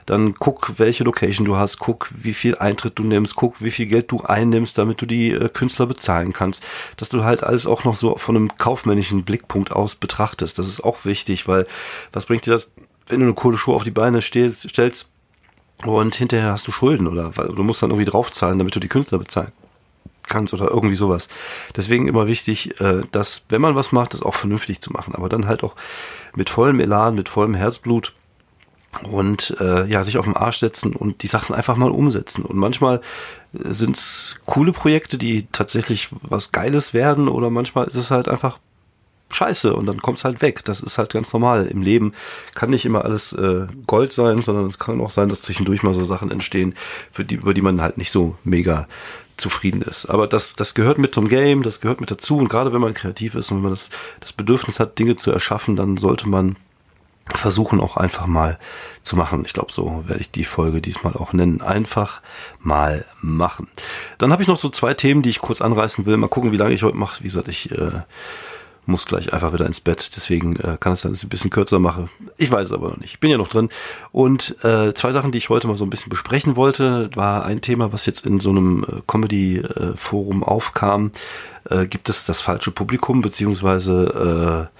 dann 0.06 0.34
guck, 0.34 0.78
welche 0.78 1.04
Location 1.04 1.44
du 1.46 1.56
hast, 1.56 1.78
guck, 1.78 2.10
wie 2.14 2.34
viel 2.34 2.56
Eintritt 2.56 2.98
du 2.98 3.02
nimmst, 3.02 3.34
guck, 3.34 3.60
wie 3.60 3.70
viel 3.70 3.86
Geld 3.86 4.10
du 4.10 4.20
einnimmst, 4.22 4.78
damit 4.78 5.00
du 5.00 5.06
die 5.06 5.32
äh, 5.32 5.48
Künstler 5.48 5.86
bezahlen 5.86 6.32
kannst. 6.32 6.62
Dass 6.96 7.08
du 7.08 7.24
halt 7.24 7.42
alles 7.42 7.66
auch 7.66 7.84
noch 7.84 7.96
so 7.96 8.16
von 8.16 8.36
einem 8.36 8.56
kaufmännischen 8.56 9.24
Blickpunkt 9.24 9.72
aus 9.72 9.94
betrachtest. 9.94 10.58
Das 10.58 10.68
ist 10.68 10.82
auch 10.82 11.04
wichtig 11.04 11.23
wichtig, 11.24 11.48
weil 11.48 11.66
was 12.12 12.26
bringt 12.26 12.46
dir 12.46 12.52
das, 12.52 12.70
wenn 13.08 13.20
du 13.20 13.26
eine 13.26 13.34
coole 13.34 13.56
Show 13.56 13.74
auf 13.74 13.84
die 13.84 13.90
Beine 13.90 14.22
stellst, 14.22 14.68
stellst 14.68 15.10
und 15.84 16.14
hinterher 16.14 16.52
hast 16.52 16.66
du 16.66 16.72
Schulden 16.72 17.06
oder 17.06 17.36
weil 17.36 17.48
du 17.48 17.62
musst 17.62 17.82
dann 17.82 17.90
irgendwie 17.90 18.10
draufzahlen, 18.10 18.58
damit 18.58 18.74
du 18.74 18.80
die 18.80 18.88
Künstler 18.88 19.18
bezahlen 19.18 19.52
kannst 20.26 20.54
oder 20.54 20.70
irgendwie 20.70 20.94
sowas. 20.94 21.28
Deswegen 21.76 22.08
immer 22.08 22.26
wichtig, 22.26 22.80
äh, 22.80 23.02
dass 23.12 23.42
wenn 23.48 23.60
man 23.60 23.74
was 23.74 23.92
macht, 23.92 24.14
das 24.14 24.22
auch 24.22 24.34
vernünftig 24.34 24.80
zu 24.80 24.92
machen, 24.92 25.14
aber 25.14 25.28
dann 25.28 25.46
halt 25.46 25.62
auch 25.62 25.74
mit 26.34 26.48
vollem 26.48 26.80
Elan, 26.80 27.14
mit 27.14 27.28
vollem 27.28 27.54
Herzblut 27.54 28.14
und 29.02 29.56
äh, 29.60 29.84
ja 29.86 30.02
sich 30.02 30.16
auf 30.18 30.24
den 30.24 30.36
Arsch 30.36 30.58
setzen 30.58 30.94
und 30.94 31.22
die 31.22 31.26
Sachen 31.26 31.54
einfach 31.54 31.76
mal 31.76 31.90
umsetzen. 31.90 32.44
Und 32.44 32.56
manchmal 32.56 33.02
äh, 33.52 33.72
sind 33.72 33.96
es 33.96 34.36
coole 34.46 34.72
Projekte, 34.72 35.18
die 35.18 35.46
tatsächlich 35.52 36.08
was 36.22 36.52
Geiles 36.52 36.94
werden, 36.94 37.28
oder 37.28 37.50
manchmal 37.50 37.86
ist 37.86 37.96
es 37.96 38.10
halt 38.10 38.28
einfach 38.28 38.58
scheiße 39.34 39.74
und 39.74 39.86
dann 39.86 40.00
kommt 40.00 40.18
es 40.18 40.24
halt 40.24 40.42
weg. 40.42 40.64
Das 40.64 40.80
ist 40.80 40.98
halt 40.98 41.12
ganz 41.12 41.32
normal. 41.32 41.66
Im 41.66 41.82
Leben 41.82 42.12
kann 42.54 42.70
nicht 42.70 42.84
immer 42.84 43.04
alles 43.04 43.32
äh, 43.32 43.66
Gold 43.86 44.12
sein, 44.12 44.42
sondern 44.42 44.66
es 44.66 44.78
kann 44.78 45.00
auch 45.00 45.10
sein, 45.10 45.28
dass 45.28 45.42
zwischendurch 45.42 45.82
mal 45.82 45.94
so 45.94 46.04
Sachen 46.04 46.30
entstehen, 46.30 46.74
für 47.12 47.24
die, 47.24 47.36
über 47.36 47.54
die 47.54 47.62
man 47.62 47.80
halt 47.80 47.98
nicht 47.98 48.10
so 48.10 48.36
mega 48.44 48.86
zufrieden 49.36 49.82
ist. 49.82 50.06
Aber 50.06 50.26
das, 50.26 50.54
das 50.54 50.74
gehört 50.74 50.98
mit 50.98 51.14
zum 51.14 51.28
Game, 51.28 51.62
das 51.62 51.80
gehört 51.80 52.00
mit 52.00 52.10
dazu. 52.10 52.38
Und 52.38 52.48
gerade 52.48 52.72
wenn 52.72 52.80
man 52.80 52.94
kreativ 52.94 53.34
ist 53.34 53.50
und 53.50 53.58
wenn 53.58 53.64
man 53.64 53.72
das, 53.72 53.90
das 54.20 54.32
Bedürfnis 54.32 54.80
hat, 54.80 54.98
Dinge 54.98 55.16
zu 55.16 55.30
erschaffen, 55.30 55.76
dann 55.76 55.96
sollte 55.96 56.28
man 56.28 56.56
versuchen 57.32 57.80
auch 57.80 57.96
einfach 57.96 58.26
mal 58.26 58.58
zu 59.02 59.16
machen. 59.16 59.44
Ich 59.46 59.54
glaube, 59.54 59.72
so 59.72 60.04
werde 60.06 60.20
ich 60.20 60.30
die 60.30 60.44
Folge 60.44 60.80
diesmal 60.80 61.14
auch 61.14 61.32
nennen. 61.32 61.62
Einfach 61.62 62.20
mal 62.60 63.06
machen. 63.22 63.68
Dann 64.18 64.30
habe 64.30 64.42
ich 64.42 64.48
noch 64.48 64.56
so 64.56 64.68
zwei 64.68 64.94
Themen, 64.94 65.22
die 65.22 65.30
ich 65.30 65.40
kurz 65.40 65.62
anreißen 65.62 66.04
will. 66.06 66.16
Mal 66.16 66.28
gucken, 66.28 66.52
wie 66.52 66.58
lange 66.58 66.74
ich 66.74 66.82
heute 66.82 66.96
mache. 66.96 67.20
Wie 67.20 67.28
gesagt, 67.28 67.48
ich 67.48 67.70
äh, 67.70 68.02
muss 68.86 69.06
gleich 69.06 69.32
einfach 69.32 69.52
wieder 69.52 69.66
ins 69.66 69.80
Bett. 69.80 70.10
Deswegen 70.16 70.56
äh, 70.56 70.76
kann 70.78 70.92
es 70.92 71.02
sein, 71.02 71.12
ein 71.12 71.28
bisschen 71.28 71.50
kürzer 71.50 71.78
mache. 71.78 72.08
Ich 72.36 72.50
weiß 72.50 72.68
es 72.68 72.72
aber 72.72 72.90
noch 72.90 72.96
nicht. 72.98 73.14
Ich 73.14 73.20
bin 73.20 73.30
ja 73.30 73.38
noch 73.38 73.48
drin. 73.48 73.68
Und 74.12 74.56
äh, 74.64 74.92
zwei 74.94 75.12
Sachen, 75.12 75.32
die 75.32 75.38
ich 75.38 75.48
heute 75.48 75.66
mal 75.66 75.76
so 75.76 75.84
ein 75.84 75.90
bisschen 75.90 76.10
besprechen 76.10 76.56
wollte, 76.56 77.10
war 77.14 77.44
ein 77.44 77.60
Thema, 77.60 77.92
was 77.92 78.06
jetzt 78.06 78.26
in 78.26 78.40
so 78.40 78.50
einem 78.50 78.84
äh, 78.84 79.00
Comedy-Forum 79.06 80.44
aufkam. 80.44 81.12
Äh, 81.68 81.86
gibt 81.86 82.08
es 82.08 82.24
das 82.24 82.40
falsche 82.40 82.70
Publikum, 82.70 83.22
beziehungsweise 83.22 84.70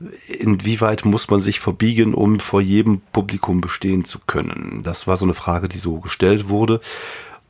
äh, 0.00 0.32
inwieweit 0.32 1.04
muss 1.04 1.28
man 1.28 1.40
sich 1.40 1.60
verbiegen, 1.60 2.14
um 2.14 2.40
vor 2.40 2.60
jedem 2.60 3.00
Publikum 3.12 3.60
bestehen 3.60 4.04
zu 4.04 4.18
können? 4.26 4.80
Das 4.82 5.06
war 5.06 5.16
so 5.16 5.24
eine 5.24 5.34
Frage, 5.34 5.68
die 5.68 5.78
so 5.78 6.00
gestellt 6.00 6.48
wurde. 6.48 6.80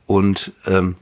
Und 0.07 0.53
ähm, 0.65 0.95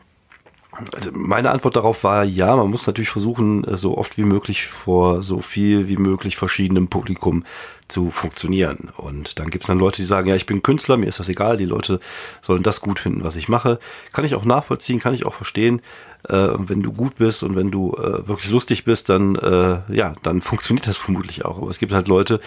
also 0.94 1.12
meine 1.14 1.52
Antwort 1.52 1.76
darauf 1.76 2.04
war 2.04 2.24
ja, 2.24 2.56
man 2.56 2.70
muss 2.70 2.88
natürlich 2.88 3.10
versuchen, 3.10 3.64
äh, 3.64 3.78
so 3.78 3.98
oft 3.98 4.18
wie 4.18 4.24
möglich 4.24 4.68
vor 4.68 5.24
so 5.24 5.42
viel 5.42 5.88
wie 5.88 5.98
möglich 5.98 6.38
verschiedenem 6.38 6.88
Publikum 6.88 7.44
zu 7.88 8.12
funktionieren. 8.12 8.90
Und 8.98 9.40
dann 9.40 9.50
gibt 9.50 9.64
es 9.64 9.68
dann 9.68 9.80
Leute, 9.80 10.02
die 10.02 10.08
sagen, 10.08 10.30
ja, 10.30 10.36
ich 10.36 10.46
bin 10.46 10.62
Künstler, 10.62 10.98
mir 10.98 11.08
ist 11.08 11.20
das 11.20 11.28
egal, 11.28 11.58
die 11.58 11.66
Leute 11.66 12.00
sollen 12.42 12.64
das 12.64 12.82
gut 12.82 13.00
finden, 13.00 13.24
was 13.24 13.36
ich 13.36 13.50
mache. 13.50 13.80
Kann 14.14 14.26
ich 14.26 14.36
auch 14.36 14.46
nachvollziehen, 14.46 15.00
kann 15.00 15.14
ich 15.14 15.26
auch 15.26 15.34
verstehen. 15.34 15.82
Äh, 16.28 16.50
wenn 16.58 16.82
du 16.82 16.92
gut 16.92 17.16
bist 17.16 17.44
und 17.44 17.56
wenn 17.56 17.72
du 17.72 17.94
äh, 17.94 18.28
wirklich 18.28 18.52
lustig 18.52 18.84
bist, 18.84 19.10
dann 19.10 19.36
äh, 19.36 19.80
ja, 19.90 20.16
dann 20.24 20.42
funktioniert 20.42 20.88
das 20.88 20.98
vermutlich 20.98 21.46
auch. 21.46 21.58
Aber 21.58 21.70
es 21.70 21.80
gibt 21.80 21.94
halt 21.94 22.08
Leute, 22.08 22.40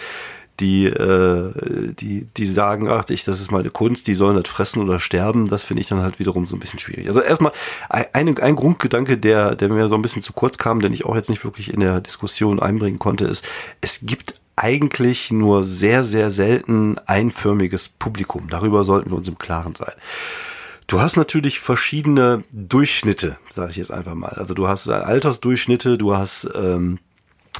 die, 0.59 0.85
äh, 0.85 1.51
die, 1.93 2.27
die 2.37 2.45
sagen, 2.45 2.89
ach, 2.89 3.05
ich, 3.09 3.23
das 3.23 3.41
ist 3.41 3.51
meine 3.51 3.69
Kunst, 3.69 4.07
die 4.07 4.13
sollen 4.13 4.39
das 4.39 4.49
fressen 4.49 4.81
oder 4.81 4.99
sterben, 4.99 5.49
das 5.49 5.63
finde 5.63 5.81
ich 5.81 5.87
dann 5.87 6.01
halt 6.01 6.19
wiederum 6.19 6.45
so 6.45 6.55
ein 6.55 6.59
bisschen 6.59 6.79
schwierig. 6.79 7.07
Also 7.07 7.21
erstmal 7.21 7.51
ein, 7.89 8.37
ein 8.37 8.55
Grundgedanke, 8.55 9.17
der, 9.17 9.55
der 9.55 9.69
mir 9.69 9.87
so 9.87 9.95
ein 9.95 10.01
bisschen 10.01 10.21
zu 10.21 10.33
kurz 10.33 10.57
kam, 10.57 10.79
den 10.79 10.93
ich 10.93 11.05
auch 11.05 11.15
jetzt 11.15 11.29
nicht 11.29 11.43
wirklich 11.43 11.73
in 11.73 11.79
der 11.79 12.01
Diskussion 12.01 12.59
einbringen 12.59 12.99
konnte, 12.99 13.25
ist, 13.25 13.47
es 13.81 14.01
gibt 14.03 14.39
eigentlich 14.55 15.31
nur 15.31 15.63
sehr, 15.63 16.03
sehr 16.03 16.29
selten 16.29 16.99
einförmiges 17.05 17.89
Publikum. 17.89 18.49
Darüber 18.49 18.83
sollten 18.83 19.09
wir 19.09 19.17
uns 19.17 19.27
im 19.27 19.39
Klaren 19.39 19.73
sein. 19.73 19.93
Du 20.85 21.01
hast 21.01 21.15
natürlich 21.15 21.59
verschiedene 21.59 22.43
Durchschnitte, 22.51 23.37
sage 23.49 23.71
ich 23.71 23.77
jetzt 23.77 23.91
einfach 23.91 24.13
mal. 24.13 24.33
Also 24.33 24.53
du 24.53 24.67
hast 24.67 24.87
Altersdurchschnitte, 24.87 25.97
du 25.97 26.15
hast 26.15 26.47
ähm, 26.55 26.99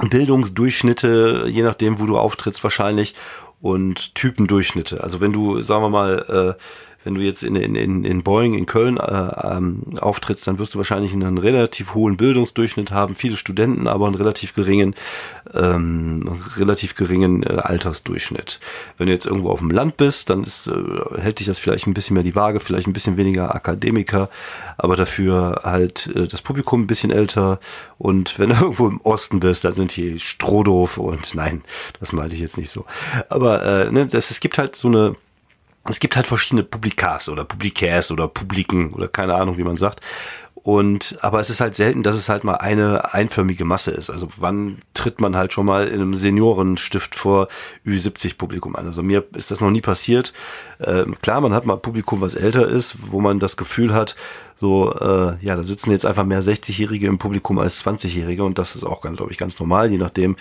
Bildungsdurchschnitte, 0.02 1.46
je 1.48 1.62
nachdem, 1.62 1.98
wo 1.98 2.06
du 2.06 2.18
auftrittst, 2.18 2.62
wahrscheinlich 2.62 3.14
und 3.60 4.14
Typendurchschnitte. 4.14 5.02
Also 5.02 5.20
wenn 5.20 5.32
du, 5.32 5.60
sagen 5.60 5.82
wir 5.82 5.88
mal, 5.88 6.56
äh, 6.58 6.62
wenn 7.04 7.14
du 7.14 7.20
jetzt 7.20 7.44
in, 7.44 7.54
in, 7.54 7.74
in, 7.74 8.04
in 8.04 8.22
Boeing 8.22 8.54
in 8.54 8.66
Köln 8.66 8.96
äh, 8.96 9.02
ähm, 9.02 9.82
auftrittst, 10.00 10.46
dann 10.46 10.58
wirst 10.58 10.74
du 10.74 10.78
wahrscheinlich 10.78 11.12
einen 11.12 11.38
relativ 11.38 11.94
hohen 11.94 12.16
Bildungsdurchschnitt 12.16 12.92
haben, 12.92 13.14
viele 13.14 13.36
Studenten, 13.36 13.86
aber 13.86 14.06
einen 14.06 14.14
relativ 14.14 14.54
geringen, 14.54 14.94
ähm, 15.52 16.40
relativ 16.56 16.94
geringen 16.94 17.42
äh, 17.42 17.56
Altersdurchschnitt. 17.56 18.58
Wenn 18.96 19.06
du 19.06 19.12
jetzt 19.12 19.26
irgendwo 19.26 19.50
auf 19.50 19.58
dem 19.58 19.70
Land 19.70 19.98
bist, 19.98 20.30
dann 20.30 20.42
ist, 20.42 20.66
äh, 20.66 21.20
hält 21.20 21.38
sich 21.38 21.46
das 21.46 21.58
vielleicht 21.58 21.86
ein 21.86 21.94
bisschen 21.94 22.14
mehr 22.14 22.22
die 22.22 22.34
Waage, 22.34 22.58
vielleicht 22.58 22.86
ein 22.86 22.94
bisschen 22.94 23.18
weniger 23.18 23.54
Akademiker, 23.54 24.30
aber 24.78 24.96
dafür 24.96 25.60
halt 25.62 26.10
äh, 26.14 26.26
das 26.26 26.40
Publikum 26.40 26.82
ein 26.82 26.86
bisschen 26.86 27.10
älter. 27.10 27.60
Und 27.98 28.38
wenn 28.38 28.48
du 28.48 28.54
irgendwo 28.60 28.88
im 28.88 29.00
Osten 29.02 29.40
bist, 29.40 29.64
dann 29.64 29.74
sind 29.74 29.92
hier 29.92 30.18
Strohdorf 30.18 30.96
und 30.96 31.34
nein, 31.34 31.62
das 32.00 32.12
meinte 32.12 32.34
ich 32.34 32.40
jetzt 32.40 32.56
nicht 32.56 32.70
so. 32.70 32.86
Aber 33.28 33.62
äh, 33.62 33.92
ne, 33.92 34.06
das, 34.06 34.30
es 34.30 34.40
gibt 34.40 34.56
halt 34.56 34.74
so 34.74 34.88
eine 34.88 35.16
es 35.88 36.00
gibt 36.00 36.16
halt 36.16 36.26
verschiedene 36.26 36.64
Publikas 36.64 37.28
oder 37.28 37.44
Publikärs 37.44 38.10
oder 38.10 38.28
Publiken 38.28 38.92
oder 38.92 39.08
keine 39.08 39.34
Ahnung, 39.34 39.58
wie 39.58 39.64
man 39.64 39.76
sagt. 39.76 40.00
Und 40.64 41.18
aber 41.20 41.40
es 41.40 41.50
ist 41.50 41.60
halt 41.60 41.74
selten, 41.74 42.02
dass 42.02 42.16
es 42.16 42.30
halt 42.30 42.42
mal 42.42 42.54
eine 42.54 43.12
einförmige 43.12 43.66
Masse 43.66 43.90
ist. 43.90 44.08
Also 44.08 44.30
wann 44.38 44.78
tritt 44.94 45.20
man 45.20 45.36
halt 45.36 45.52
schon 45.52 45.66
mal 45.66 45.88
in 45.88 46.00
einem 46.00 46.16
Seniorenstift 46.16 47.16
vor 47.16 47.48
Ü70 47.86 48.38
Publikum 48.38 48.74
an? 48.74 48.86
Also 48.86 49.02
mir 49.02 49.24
ist 49.34 49.50
das 49.50 49.60
noch 49.60 49.70
nie 49.70 49.82
passiert. 49.82 50.32
Ähm, 50.80 51.16
klar, 51.20 51.42
man 51.42 51.52
hat 51.52 51.66
mal 51.66 51.76
Publikum, 51.76 52.22
was 52.22 52.34
älter 52.34 52.66
ist, 52.66 52.96
wo 53.10 53.20
man 53.20 53.40
das 53.40 53.58
Gefühl 53.58 53.92
hat, 53.92 54.16
so, 54.58 54.94
äh, 54.94 55.36
ja, 55.44 55.54
da 55.54 55.64
sitzen 55.64 55.90
jetzt 55.90 56.06
einfach 56.06 56.24
mehr 56.24 56.42
60-Jährige 56.42 57.08
im 57.08 57.18
Publikum 57.18 57.58
als 57.58 57.84
20-Jährige 57.84 58.42
und 58.42 58.58
das 58.58 58.74
ist 58.74 58.84
auch, 58.84 59.02
glaube 59.02 59.32
ich, 59.32 59.36
ganz 59.36 59.60
normal, 59.60 59.90
je 59.90 59.98
nachdem, 59.98 60.36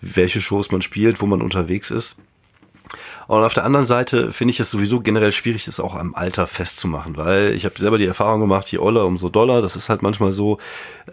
welche 0.00 0.40
Shows 0.40 0.70
man 0.70 0.82
spielt, 0.82 1.20
wo 1.20 1.26
man 1.26 1.42
unterwegs 1.42 1.90
ist. 1.90 2.14
Und 3.26 3.42
auf 3.42 3.54
der 3.54 3.64
anderen 3.64 3.86
Seite 3.86 4.32
finde 4.32 4.52
ich 4.52 4.60
es 4.60 4.70
sowieso 4.70 5.00
generell 5.00 5.32
schwierig, 5.32 5.64
das 5.64 5.80
auch 5.80 5.94
am 5.94 6.14
Alter 6.14 6.46
festzumachen, 6.46 7.16
weil 7.16 7.54
ich 7.54 7.64
habe 7.64 7.78
selber 7.78 7.98
die 7.98 8.06
Erfahrung 8.06 8.40
gemacht, 8.40 8.70
je 8.70 8.78
Oller, 8.78 9.04
umso 9.04 9.28
doller. 9.28 9.60
Das 9.60 9.74
ist 9.74 9.88
halt 9.88 10.02
manchmal 10.02 10.32
so, 10.32 10.58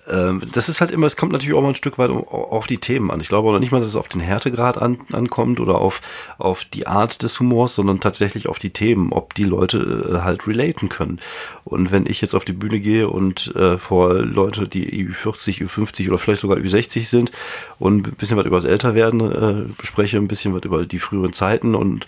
ähm, 0.08 0.42
das 0.54 0.70
ist 0.70 0.80
halt 0.80 0.92
immer, 0.92 1.08
es 1.08 1.18
kommt 1.18 1.32
natürlich 1.32 1.56
auch 1.56 1.62
mal 1.62 1.70
ein 1.70 1.76
Stück 1.76 1.98
weit 1.98 2.12
auf 2.12 2.68
die 2.68 2.78
Themen 2.78 3.10
an. 3.10 3.20
Ich 3.20 3.30
glaube 3.30 3.50
auch 3.50 3.60
nicht 3.60 3.72
mal, 3.72 3.80
dass 3.80 3.90
es 3.90 3.96
auf 3.96 4.08
den 4.08 4.22
Härtegrad 4.22 4.78
an, 4.78 5.00
ankommt 5.12 5.60
oder 5.60 5.80
auf, 5.80 6.02
auf 6.38 6.66
die 6.66 6.86
Art 6.86 7.24
des 7.24 7.40
Humors, 7.40 7.76
sondern 7.76 8.00
tatsächlich 8.00 8.48
auf 8.48 8.60
die 8.60 8.72
Themen, 8.72 9.12
ob 9.12 9.34
die 9.34 9.44
Leute 9.44 9.78
äh, 10.14 10.22
halt 10.22 10.48
relaten 10.48 10.90
können. 10.90 11.20
Und 11.66 11.92
wenn 11.92 12.06
ich 12.06 12.22
jetzt 12.22 12.36
auf 12.36 12.46
die 12.46 12.54
Bühne 12.54 12.80
gehe 12.80 13.10
und 13.10 13.56
äh, 13.56 13.78
vor 13.78 14.14
Leute, 14.16 14.68
die 14.68 15.08
Ü40, 15.08 15.64
Ü50 15.64 16.10
oder 16.10 16.18
vielleicht 16.18 16.42
sogar 16.42 16.58
Ü60 16.58 17.06
sind 17.06 17.32
und 17.80 18.08
ein 18.08 18.16
bisschen 18.16 18.38
was 18.38 18.46
über 18.46 18.58
das 18.58 18.66
Älterwerden 18.66 19.22
äh, 19.22 19.74
bespreche, 19.78 20.18
ein 20.18 20.28
bisschen 20.28 20.54
was 20.54 20.64
über 20.64 20.86
die 20.86 21.00
früheren 21.00 21.34
Zeiten 21.34 21.74
und 21.74 22.03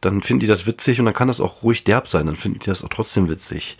dann 0.00 0.20
finden 0.20 0.40
die 0.40 0.46
das 0.46 0.66
witzig 0.66 0.98
und 1.00 1.06
dann 1.06 1.14
kann 1.14 1.28
das 1.28 1.40
auch 1.40 1.62
ruhig 1.62 1.84
derb 1.84 2.08
sein, 2.08 2.26
dann 2.26 2.36
finden 2.36 2.58
die 2.58 2.66
das 2.66 2.84
auch 2.84 2.88
trotzdem 2.88 3.28
witzig. 3.28 3.78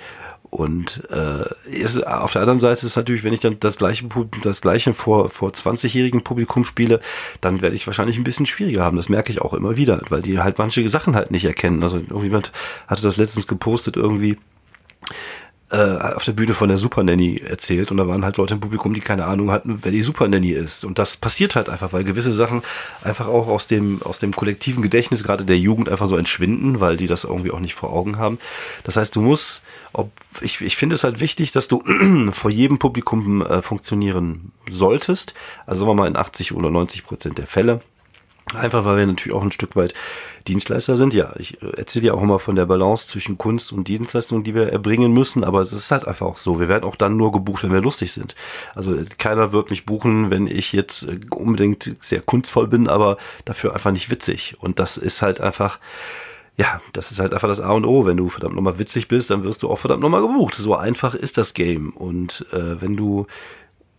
Und 0.55 1.03
äh, 1.11 1.45
ist, 1.69 2.07
auf 2.07 2.33
der 2.33 2.43
anderen 2.43 2.61
Seite 2.61 2.87
ist 2.87 2.95
natürlich, 2.95 3.25
wenn 3.25 3.33
ich 3.33 3.41
dann 3.41 3.59
das 3.59 3.77
gleiche, 3.77 4.05
das 4.45 4.61
gleiche 4.61 4.95
vor, 4.95 5.29
vor 5.29 5.51
20-jährigen 5.51 6.23
Publikum 6.23 6.65
spiele, 6.65 7.01
dann 7.41 7.61
werde 7.61 7.75
ich 7.75 7.89
wahrscheinlich 7.89 8.19
ein 8.19 8.25
bisschen 8.25 8.47
schwieriger 8.47 8.85
haben. 8.85 8.97
Das 8.97 9.09
merke 9.09 9.33
ich 9.33 9.43
auch 9.43 9.53
immer 9.53 9.77
wieder, 9.77 10.01
weil 10.11 10.23
die 10.23 10.39
halt 10.39 10.59
manche 10.59 10.89
Sachen 10.89 11.17
halt 11.17 11.33
nicht 11.33 11.45
erkennen. 11.45 11.83
Also 11.83 11.97
irgendjemand 11.97 12.53
hatte 12.87 13.03
das 13.03 13.17
letztens 13.17 13.49
gepostet 13.49 13.97
irgendwie, 13.97 14.39
auf 15.71 16.25
der 16.25 16.33
Bühne 16.33 16.55
von 16.55 16.69
der 16.69 16.79
Super 16.79 17.03
Nanny 17.03 17.39
erzählt 17.45 17.91
und 17.91 17.97
da 17.97 18.07
waren 18.07 18.25
halt 18.25 18.37
Leute 18.37 18.55
im 18.55 18.61
Publikum, 18.61 18.95
die 18.95 19.01
keine 19.01 19.25
Ahnung 19.25 19.51
hatten, 19.51 19.81
wer 19.83 19.91
die 19.91 20.03
Super 20.03 20.29
Nanny 20.29 20.51
ist. 20.51 20.85
Und 20.85 20.99
das 20.99 21.17
passiert 21.17 21.57
halt 21.57 21.69
einfach, 21.69 21.93
weil 21.93 22.05
gewisse 22.05 22.33
Sachen 22.33 22.63
einfach 23.03 23.27
auch 23.27 23.49
aus 23.49 23.67
dem, 23.67 24.01
aus 24.03 24.19
dem 24.19 24.33
kollektiven 24.33 24.83
Gedächtnis 24.83 25.25
gerade 25.25 25.45
der 25.45 25.59
Jugend 25.59 25.89
einfach 25.89 26.07
so 26.07 26.17
entschwinden, 26.17 26.81
weil 26.81 26.97
die 26.97 27.07
das 27.07 27.25
irgendwie 27.25 27.51
auch 27.51 27.61
nicht 27.61 27.75
vor 27.75 27.93
Augen 27.93 28.19
haben. 28.19 28.39
Das 28.85 28.97
heißt, 28.97 29.17
du 29.17 29.23
musst, 29.23 29.63
ob, 29.93 30.11
ich, 30.43 30.61
ich 30.61 30.77
finde 30.77 30.95
es 30.95 31.05
halt 31.05 31.21
wichtig, 31.21 31.51
dass 31.51 31.67
du 31.67 31.83
vor 32.33 32.51
jedem 32.51 32.79
Publikum 32.79 33.45
äh, 33.45 33.63
funktionieren 33.63 34.53
solltest. 34.71 35.35
Also 35.67 35.81
sagen 35.81 35.91
wir 35.91 36.03
mal 36.03 36.09
in 36.09 36.17
80 36.17 36.53
oder 36.53 36.71
90 36.71 37.05
Prozent 37.05 37.39
der 37.39 37.47
Fälle. 37.47 37.81
Einfach 38.53 38.85
weil 38.85 38.99
wir 38.99 39.07
natürlich 39.07 39.35
auch 39.35 39.43
ein 39.43 39.53
Stück 39.53 39.75
weit 39.75 39.95
Dienstleister 40.47 40.97
sind. 40.97 41.15
Ja, 41.15 41.33
ich 41.39 41.63
äh, 41.63 41.77
erzähle 41.77 42.07
ja 42.07 42.15
auch 42.15 42.23
immer 42.23 42.39
von 42.39 42.57
der 42.57 42.67
Balance 42.67 43.09
zwischen 43.09 43.39
Kunst 43.39 43.73
und 43.73 43.89
Dienstleistung, 43.89 44.45
die 44.45 44.55
wir 44.55 44.71
erbringen 44.71 45.13
müssen, 45.13 45.45
aber 45.45 45.61
es 45.61 45.73
ist 45.73 45.91
halt 45.91 46.07
einfach 46.07 46.27
auch 46.27 46.37
so. 46.37 46.61
Wir 46.61 46.69
werden 46.69 46.85
auch 46.85 46.97
dann 46.97 47.17
nur 47.17 47.33
gebucht, 47.33 47.63
wenn 47.63 47.73
wir 47.73 47.81
lustig 47.81 48.13
sind. 48.13 48.35
Also 48.75 48.95
äh, 48.95 49.07
keiner 49.19 49.53
wird 49.53 49.71
mich 49.71 49.87
buchen, 49.87 50.31
wenn 50.31 50.47
ich 50.47 50.73
jetzt 50.73 51.05
äh, 51.05 51.21
unbedingt 51.31 51.97
sehr 52.01 52.21
kunstvoll 52.21 52.69
bin, 52.69 52.89
aber 52.89 53.17
dafür 53.45 53.73
einfach 53.73 53.93
nicht 53.93 54.11
witzig. 54.11 54.57
Und 54.61 54.79
das 54.79 54.99
ist 54.99 55.23
halt 55.23 55.41
einfach, 55.41 55.79
ja, 56.57 56.83
das 56.93 57.11
ist 57.11 57.21
halt 57.21 57.33
einfach 57.33 57.49
das 57.49 57.61
A 57.61 57.73
und 57.73 57.87
O. 57.87 58.05
Wenn 58.05 58.19
du 58.19 58.29
verdammt 58.29 58.55
nochmal 58.55 58.79
witzig 58.79 59.09
bist, 59.09 59.31
dann 59.31 59.43
wirst 59.43 59.63
du 59.63 59.71
auch 59.71 59.79
verdammt 59.79 60.03
nochmal 60.03 60.23
gebucht. 60.23 60.55
So 60.55 60.77
einfach 60.77 61.15
ist 61.15 61.39
das 61.39 61.55
Game. 61.55 61.91
Und 61.91 62.47
äh, 62.53 62.81
wenn 62.81 62.97
du 62.97 63.27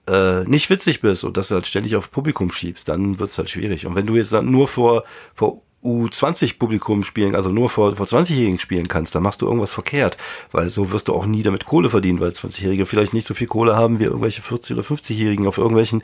äh, 0.07 0.43
nicht 0.43 0.69
witzig 0.69 1.01
bist 1.01 1.23
und 1.23 1.37
das 1.37 1.51
halt 1.51 1.67
ständig 1.67 1.95
auf 1.95 2.11
Publikum 2.11 2.51
schiebst, 2.51 2.89
dann 2.89 3.19
wird's 3.19 3.37
halt 3.37 3.49
schwierig. 3.49 3.85
Und 3.85 3.95
wenn 3.95 4.05
du 4.05 4.15
jetzt 4.15 4.33
dann 4.33 4.51
nur 4.51 4.67
vor, 4.67 5.03
vor 5.33 5.61
U20-Publikum 5.85 7.03
spielen, 7.03 7.35
also 7.35 7.51
nur 7.51 7.69
vor, 7.69 7.95
vor 7.95 8.07
20-Jährigen 8.07 8.59
spielen 8.59 8.87
kannst, 8.87 9.13
dann 9.13 9.21
machst 9.21 9.41
du 9.41 9.45
irgendwas 9.45 9.73
verkehrt, 9.73 10.17
weil 10.51 10.71
so 10.71 10.91
wirst 10.91 11.07
du 11.07 11.13
auch 11.13 11.27
nie 11.27 11.43
damit 11.43 11.65
Kohle 11.65 11.91
verdienen, 11.91 12.19
weil 12.19 12.31
20-Jährige 12.31 12.87
vielleicht 12.87 13.13
nicht 13.13 13.27
so 13.27 13.35
viel 13.35 13.47
Kohle 13.47 13.75
haben 13.75 13.99
wie 13.99 14.05
irgendwelche 14.05 14.41
40- 14.41 14.73
oder 14.73 14.81
50-Jährigen 14.81 15.47
auf 15.47 15.59
irgendwelchen 15.59 16.01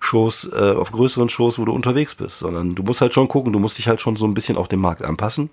Shows, 0.00 0.50
äh, 0.52 0.72
auf 0.72 0.92
größeren 0.92 1.30
Shows, 1.30 1.58
wo 1.58 1.64
du 1.64 1.72
unterwegs 1.72 2.14
bist, 2.14 2.40
sondern 2.40 2.74
du 2.74 2.82
musst 2.82 3.00
halt 3.00 3.14
schon 3.14 3.28
gucken, 3.28 3.52
du 3.52 3.58
musst 3.58 3.78
dich 3.78 3.88
halt 3.88 4.00
schon 4.00 4.16
so 4.16 4.26
ein 4.26 4.34
bisschen 4.34 4.58
auf 4.58 4.68
den 4.68 4.80
Markt 4.80 5.02
anpassen 5.02 5.48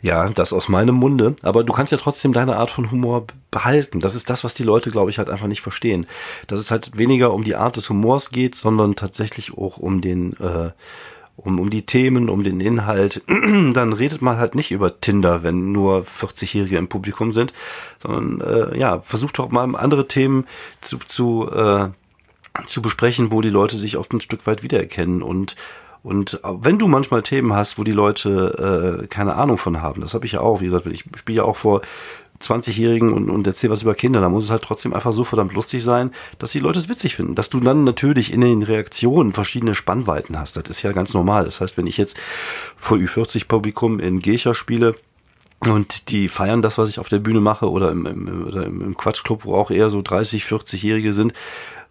ja, 0.00 0.28
das 0.28 0.52
aus 0.52 0.68
meinem 0.68 0.94
Munde. 0.94 1.36
Aber 1.42 1.64
du 1.64 1.72
kannst 1.72 1.92
ja 1.92 1.98
trotzdem 1.98 2.32
deine 2.32 2.56
Art 2.56 2.70
von 2.70 2.90
Humor 2.90 3.26
behalten. 3.50 4.00
Das 4.00 4.14
ist 4.14 4.30
das, 4.30 4.44
was 4.44 4.54
die 4.54 4.64
Leute, 4.64 4.90
glaube 4.90 5.10
ich, 5.10 5.18
halt 5.18 5.28
einfach 5.28 5.46
nicht 5.46 5.62
verstehen. 5.62 6.06
Dass 6.46 6.60
es 6.60 6.70
halt 6.70 6.96
weniger 6.96 7.32
um 7.32 7.44
die 7.44 7.54
Art 7.54 7.76
des 7.76 7.88
Humors 7.88 8.30
geht, 8.30 8.54
sondern 8.54 8.96
tatsächlich 8.96 9.56
auch 9.56 9.76
um 9.76 10.00
den, 10.00 10.32
äh, 10.40 10.70
um, 11.36 11.60
um 11.60 11.70
die 11.70 11.86
Themen, 11.86 12.28
um 12.28 12.44
den 12.44 12.60
Inhalt. 12.60 13.22
Dann 13.28 13.92
redet 13.92 14.22
man 14.22 14.38
halt 14.38 14.54
nicht 14.54 14.70
über 14.70 15.00
Tinder, 15.00 15.42
wenn 15.42 15.72
nur 15.72 16.04
40-Jährige 16.04 16.78
im 16.78 16.88
Publikum 16.88 17.32
sind, 17.32 17.52
sondern 18.02 18.40
äh, 18.40 18.78
ja, 18.78 19.00
versucht 19.00 19.38
doch 19.38 19.50
mal 19.50 19.74
andere 19.76 20.08
Themen 20.08 20.46
zu, 20.80 20.98
zu, 20.98 21.48
äh, 21.50 21.88
zu 22.66 22.82
besprechen, 22.82 23.32
wo 23.32 23.40
die 23.40 23.50
Leute 23.50 23.76
sich 23.76 23.96
auch 23.96 24.06
ein 24.12 24.20
Stück 24.20 24.46
weit 24.46 24.62
wiedererkennen 24.62 25.22
und 25.22 25.56
und 26.02 26.40
wenn 26.42 26.78
du 26.78 26.88
manchmal 26.88 27.22
Themen 27.22 27.52
hast, 27.52 27.78
wo 27.78 27.84
die 27.84 27.92
Leute 27.92 29.02
äh, 29.02 29.06
keine 29.06 29.36
Ahnung 29.36 29.56
von 29.56 29.80
haben, 29.82 30.00
das 30.00 30.14
habe 30.14 30.26
ich 30.26 30.32
ja 30.32 30.40
auch, 30.40 30.60
wie 30.60 30.66
gesagt, 30.66 30.86
ich 30.86 31.04
spiele 31.16 31.38
ja 31.38 31.44
auch 31.44 31.56
vor 31.56 31.82
20-Jährigen 32.42 33.12
und, 33.12 33.30
und 33.30 33.46
erzähle 33.46 33.72
was 33.72 33.82
über 33.82 33.94
Kinder, 33.94 34.20
da 34.20 34.28
muss 34.28 34.44
es 34.44 34.50
halt 34.50 34.62
trotzdem 34.62 34.92
einfach 34.92 35.12
so 35.12 35.22
verdammt 35.24 35.54
lustig 35.54 35.82
sein, 35.82 36.10
dass 36.38 36.52
die 36.52 36.58
Leute 36.58 36.80
es 36.80 36.88
witzig 36.88 37.16
finden. 37.16 37.36
Dass 37.36 37.50
du 37.50 37.60
dann 37.60 37.84
natürlich 37.84 38.32
in 38.32 38.40
den 38.40 38.64
Reaktionen 38.64 39.32
verschiedene 39.32 39.74
Spannweiten 39.74 40.38
hast, 40.38 40.56
das 40.56 40.68
ist 40.68 40.82
ja 40.82 40.92
ganz 40.92 41.14
normal. 41.14 41.44
Das 41.44 41.60
heißt, 41.60 41.76
wenn 41.76 41.86
ich 41.86 41.96
jetzt 41.96 42.16
vor 42.76 42.98
Ü40-Publikum 42.98 44.00
in 44.00 44.18
Gecher 44.18 44.54
spiele, 44.54 44.96
und 45.68 46.10
die 46.10 46.28
feiern 46.28 46.60
das, 46.60 46.76
was 46.76 46.88
ich 46.88 46.98
auf 46.98 47.08
der 47.08 47.20
Bühne 47.20 47.40
mache 47.40 47.70
oder 47.70 47.92
im, 47.92 48.04
im, 48.04 48.46
oder 48.48 48.66
im 48.66 48.96
Quatschclub, 48.96 49.44
wo 49.44 49.54
auch 49.54 49.70
eher 49.70 49.90
so 49.90 50.02
30, 50.02 50.42
40-Jährige 50.42 51.12
sind, 51.12 51.34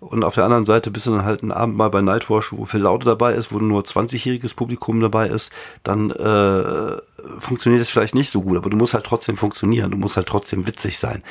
und 0.02 0.24
auf 0.24 0.34
der 0.34 0.46
anderen 0.46 0.66
Seite 0.66 0.90
bist 0.90 1.06
du 1.06 1.12
dann 1.12 1.24
halt 1.24 1.44
einen 1.44 1.52
Abend 1.52 1.78
mal 1.78 1.90
bei 1.90 2.02
Nightwatch, 2.02 2.52
wo 2.54 2.66
viel 2.66 2.82
Laute 2.82 3.06
dabei 3.06 3.34
ist, 3.34 3.54
wo 3.54 3.60
nur 3.60 3.84
20-jähriges 3.84 4.56
Publikum 4.56 5.00
dabei 5.00 5.28
ist, 5.28 5.52
dann 5.84 6.10
äh, 6.10 6.98
funktioniert 7.40 7.84
es 7.84 7.92
vielleicht 7.92 8.16
nicht 8.16 8.32
so 8.32 8.42
gut, 8.42 8.58
aber 8.58 8.72
du 8.72 8.78
musst 8.78 8.96
halt 8.96 9.06
trotzdem 9.06 9.38
funktionieren, 9.38 9.92
du 9.92 9.98
musst 9.98 10.18
halt 10.18 10.28
trotzdem 10.28 10.66
witzig 10.66 10.98
sein. 10.98 11.22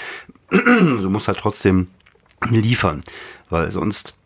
du 0.50 1.11
musst 1.11 1.27
halt 1.27 1.39
trotzdem 1.39 1.89
liefern, 2.49 3.03
weil 3.50 3.73
sonst, 3.73 4.17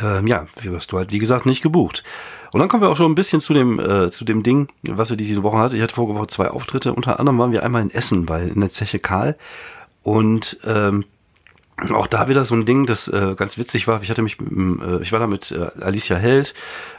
äh, 0.00 0.24
ja, 0.28 0.46
wirst 0.62 0.92
du 0.92 0.98
halt, 0.98 1.10
wie 1.10 1.18
gesagt, 1.18 1.44
nicht 1.44 1.62
gebucht. 1.62 2.04
Und 2.52 2.60
dann 2.60 2.68
kommen 2.68 2.84
wir 2.84 2.90
auch 2.90 2.96
schon 2.96 3.10
ein 3.10 3.16
bisschen 3.16 3.40
zu 3.40 3.52
dem, 3.52 3.80
äh, 3.80 4.10
zu 4.10 4.24
dem 4.24 4.44
Ding, 4.44 4.68
was 4.84 5.10
wir 5.10 5.16
diese 5.16 5.42
Woche 5.42 5.58
hatten. 5.58 5.74
Ich 5.74 5.82
hatte 5.82 5.96
vorige 5.96 6.18
Woche 6.18 6.28
zwei 6.28 6.48
Auftritte. 6.48 6.94
Unter 6.94 7.18
anderem 7.18 7.38
waren 7.38 7.52
wir 7.52 7.62
einmal 7.62 7.82
in 7.82 7.90
Essen 7.90 8.26
bei 8.26 8.44
in 8.44 8.60
der 8.60 8.70
Zeche 8.70 9.00
Karl. 9.00 9.36
Und 10.02 10.58
ähm, 10.64 11.04
auch 11.92 12.06
da 12.06 12.28
wieder 12.28 12.44
so 12.44 12.54
ein 12.54 12.66
Ding, 12.66 12.86
das 12.86 13.08
äh, 13.08 13.34
ganz 13.36 13.56
witzig 13.56 13.86
war. 13.86 14.02
Ich 14.02 14.10
hatte 14.10 14.22
mich, 14.22 14.38
äh, 14.40 15.02
ich 15.02 15.12
war 15.12 15.20
da 15.20 15.26
mit 15.26 15.52
äh, 15.52 15.82
Alicia 15.82 16.16
Held, 16.16 16.54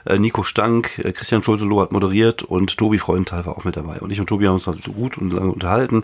äh, 0.05 0.17
Nico 0.17 0.43
Stank, 0.43 0.99
äh, 0.99 1.11
Christian 1.11 1.43
Schulteloh 1.43 1.81
hat 1.81 1.91
moderiert 1.91 2.43
und 2.43 2.77
Tobi 2.77 2.97
Freudenthal 2.97 3.45
war 3.45 3.57
auch 3.57 3.65
mit 3.65 3.75
dabei. 3.75 3.99
Und 3.99 4.11
ich 4.11 4.19
und 4.19 4.27
Tobi 4.27 4.47
haben 4.47 4.53
uns 4.53 4.67
halt 4.67 4.83
gut 4.83 5.17
und 5.17 5.31
lange 5.31 5.51
unterhalten, 5.51 6.03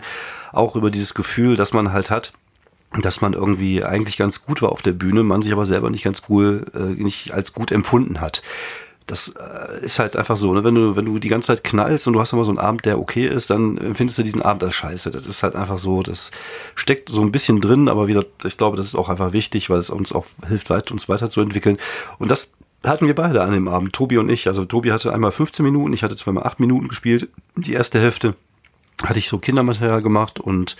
auch 0.52 0.76
über 0.76 0.90
dieses 0.90 1.14
Gefühl, 1.14 1.56
das 1.56 1.72
man 1.72 1.92
halt 1.92 2.10
hat, 2.10 2.32
dass 3.00 3.20
man 3.20 3.32
irgendwie 3.32 3.82
eigentlich 3.82 4.16
ganz 4.16 4.44
gut 4.44 4.62
war 4.62 4.72
auf 4.72 4.82
der 4.82 4.92
Bühne, 4.92 5.22
man 5.22 5.42
sich 5.42 5.52
aber 5.52 5.64
selber 5.64 5.90
nicht 5.90 6.04
ganz 6.04 6.22
cool, 6.28 6.66
äh, 6.74 7.02
nicht 7.02 7.32
als 7.32 7.52
gut 7.52 7.72
empfunden 7.72 8.20
hat 8.20 8.42
das 9.06 9.28
äh, 9.28 9.84
ist 9.84 9.98
halt 9.98 10.16
einfach 10.16 10.36
so, 10.36 10.52
ne? 10.52 10.64
wenn 10.64 10.74
du 10.74 10.96
wenn 10.96 11.04
du 11.04 11.18
die 11.18 11.28
ganze 11.28 11.48
Zeit 11.48 11.62
knallst 11.62 12.06
und 12.06 12.14
du 12.14 12.20
hast 12.20 12.32
immer 12.32 12.44
so 12.44 12.50
einen 12.50 12.58
Abend, 12.58 12.84
der 12.84 12.98
okay 12.98 13.26
ist, 13.26 13.50
dann 13.50 13.78
empfindest 13.78 14.18
du 14.18 14.22
diesen 14.24 14.42
Abend 14.42 14.64
als 14.64 14.74
scheiße. 14.74 15.10
Das 15.10 15.26
ist 15.26 15.42
halt 15.42 15.54
einfach 15.54 15.78
so, 15.78 16.02
das 16.02 16.32
steckt 16.74 17.08
so 17.08 17.20
ein 17.20 17.30
bisschen 17.30 17.60
drin, 17.60 17.88
aber 17.88 18.08
wie 18.08 18.14
gesagt, 18.14 18.44
ich 18.44 18.56
glaube, 18.56 18.76
das 18.76 18.86
ist 18.86 18.96
auch 18.96 19.08
einfach 19.08 19.32
wichtig, 19.32 19.70
weil 19.70 19.78
es 19.78 19.90
uns 19.90 20.12
auch 20.12 20.26
hilft, 20.46 20.70
weit, 20.70 20.90
uns 20.90 21.08
weiterzuentwickeln. 21.08 21.78
Und 22.18 22.30
das 22.30 22.50
hatten 22.84 23.06
wir 23.06 23.14
beide 23.14 23.42
an 23.42 23.52
dem 23.52 23.68
Abend, 23.68 23.92
Tobi 23.92 24.18
und 24.18 24.28
ich. 24.28 24.48
Also 24.48 24.64
Tobi 24.64 24.90
hatte 24.90 25.12
einmal 25.12 25.32
15 25.32 25.64
Minuten, 25.64 25.92
ich 25.92 26.02
hatte 26.02 26.16
zweimal 26.16 26.44
8 26.44 26.58
Minuten 26.58 26.88
gespielt. 26.88 27.28
Die 27.54 27.74
erste 27.74 28.00
Hälfte 28.00 28.34
hatte 29.04 29.18
ich 29.18 29.28
so 29.28 29.38
Kindermaterial 29.38 30.02
gemacht 30.02 30.40
und 30.40 30.76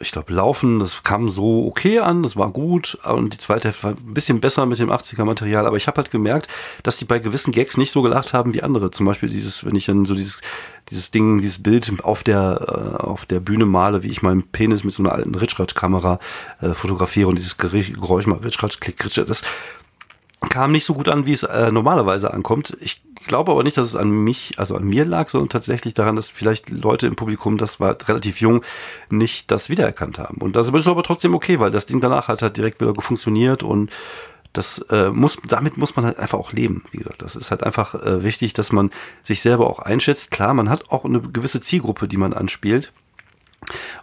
ich 0.00 0.12
glaube, 0.12 0.32
Laufen, 0.32 0.78
das 0.78 1.02
kam 1.02 1.28
so 1.28 1.66
okay 1.66 1.98
an, 1.98 2.22
das 2.22 2.36
war 2.36 2.50
gut. 2.50 2.98
Und 3.04 3.34
die 3.34 3.38
zweite 3.38 3.68
Hälfte 3.68 3.82
war 3.82 3.90
ein 3.92 4.14
bisschen 4.14 4.40
besser 4.40 4.64
mit 4.64 4.78
dem 4.78 4.90
80er-Material. 4.90 5.66
Aber 5.66 5.76
ich 5.76 5.88
habe 5.88 5.96
halt 5.96 6.12
gemerkt, 6.12 6.48
dass 6.84 6.98
die 6.98 7.04
bei 7.04 7.18
gewissen 7.18 7.52
Gags 7.52 7.76
nicht 7.76 7.90
so 7.90 8.02
gelacht 8.02 8.32
haben 8.32 8.54
wie 8.54 8.62
andere. 8.62 8.92
Zum 8.92 9.06
Beispiel 9.06 9.28
dieses, 9.28 9.64
wenn 9.64 9.74
ich 9.74 9.86
dann 9.86 10.04
so 10.04 10.14
dieses, 10.14 10.40
dieses 10.90 11.10
Ding, 11.10 11.40
dieses 11.40 11.62
Bild 11.62 11.92
auf 12.04 12.22
der, 12.22 12.98
äh, 13.00 13.02
auf 13.02 13.26
der 13.26 13.40
Bühne 13.40 13.66
male, 13.66 14.04
wie 14.04 14.08
ich 14.08 14.22
meinen 14.22 14.44
Penis 14.44 14.84
mit 14.84 14.94
so 14.94 15.02
einer 15.02 15.12
alten 15.12 15.34
Ritschratsch-Kamera 15.34 16.20
äh, 16.60 16.74
fotografiere 16.74 17.28
und 17.28 17.36
dieses 17.36 17.56
Geräusch 17.56 18.26
mal 18.26 18.38
Ritschratsch, 18.38 18.78
klick, 18.78 19.04
Ritschratsch, 19.04 19.28
das 19.28 19.42
kam 20.40 20.72
nicht 20.72 20.84
so 20.84 20.94
gut 20.94 21.08
an, 21.08 21.26
wie 21.26 21.32
es 21.32 21.42
äh, 21.42 21.72
normalerweise 21.72 22.32
ankommt. 22.32 22.76
Ich 22.80 23.02
glaube 23.26 23.50
aber 23.50 23.64
nicht, 23.64 23.76
dass 23.76 23.88
es 23.88 23.96
an 23.96 24.10
mich, 24.10 24.54
also 24.56 24.76
an 24.76 24.84
mir 24.84 25.04
lag, 25.04 25.28
sondern 25.28 25.48
tatsächlich 25.48 25.94
daran, 25.94 26.16
dass 26.16 26.28
vielleicht 26.28 26.70
Leute 26.70 27.06
im 27.06 27.16
Publikum, 27.16 27.58
das 27.58 27.80
war 27.80 27.96
relativ 28.06 28.40
jung, 28.40 28.62
nicht 29.10 29.50
das 29.50 29.68
wiedererkannt 29.68 30.18
haben. 30.18 30.40
Und 30.40 30.54
das 30.54 30.68
ist 30.68 30.86
aber 30.86 31.02
trotzdem 31.02 31.34
okay, 31.34 31.58
weil 31.58 31.70
das 31.70 31.86
Ding 31.86 32.00
danach 32.00 32.28
hat 32.28 32.42
halt 32.42 32.56
direkt 32.56 32.80
wieder 32.80 32.94
funktioniert 32.94 33.62
und 33.62 33.90
das 34.52 34.78
äh, 34.90 35.10
muss, 35.10 35.38
damit 35.46 35.76
muss 35.76 35.96
man 35.96 36.04
halt 36.04 36.18
einfach 36.18 36.38
auch 36.38 36.52
leben. 36.52 36.84
Wie 36.90 36.98
gesagt, 36.98 37.22
das 37.22 37.36
ist 37.36 37.50
halt 37.50 37.62
einfach 37.62 37.94
äh, 37.94 38.22
wichtig, 38.22 38.54
dass 38.54 38.72
man 38.72 38.90
sich 39.22 39.40
selber 39.40 39.68
auch 39.68 39.78
einschätzt. 39.78 40.30
Klar, 40.30 40.54
man 40.54 40.70
hat 40.70 40.90
auch 40.90 41.04
eine 41.04 41.20
gewisse 41.20 41.60
Zielgruppe, 41.60 42.08
die 42.08 42.16
man 42.16 42.32
anspielt. 42.32 42.92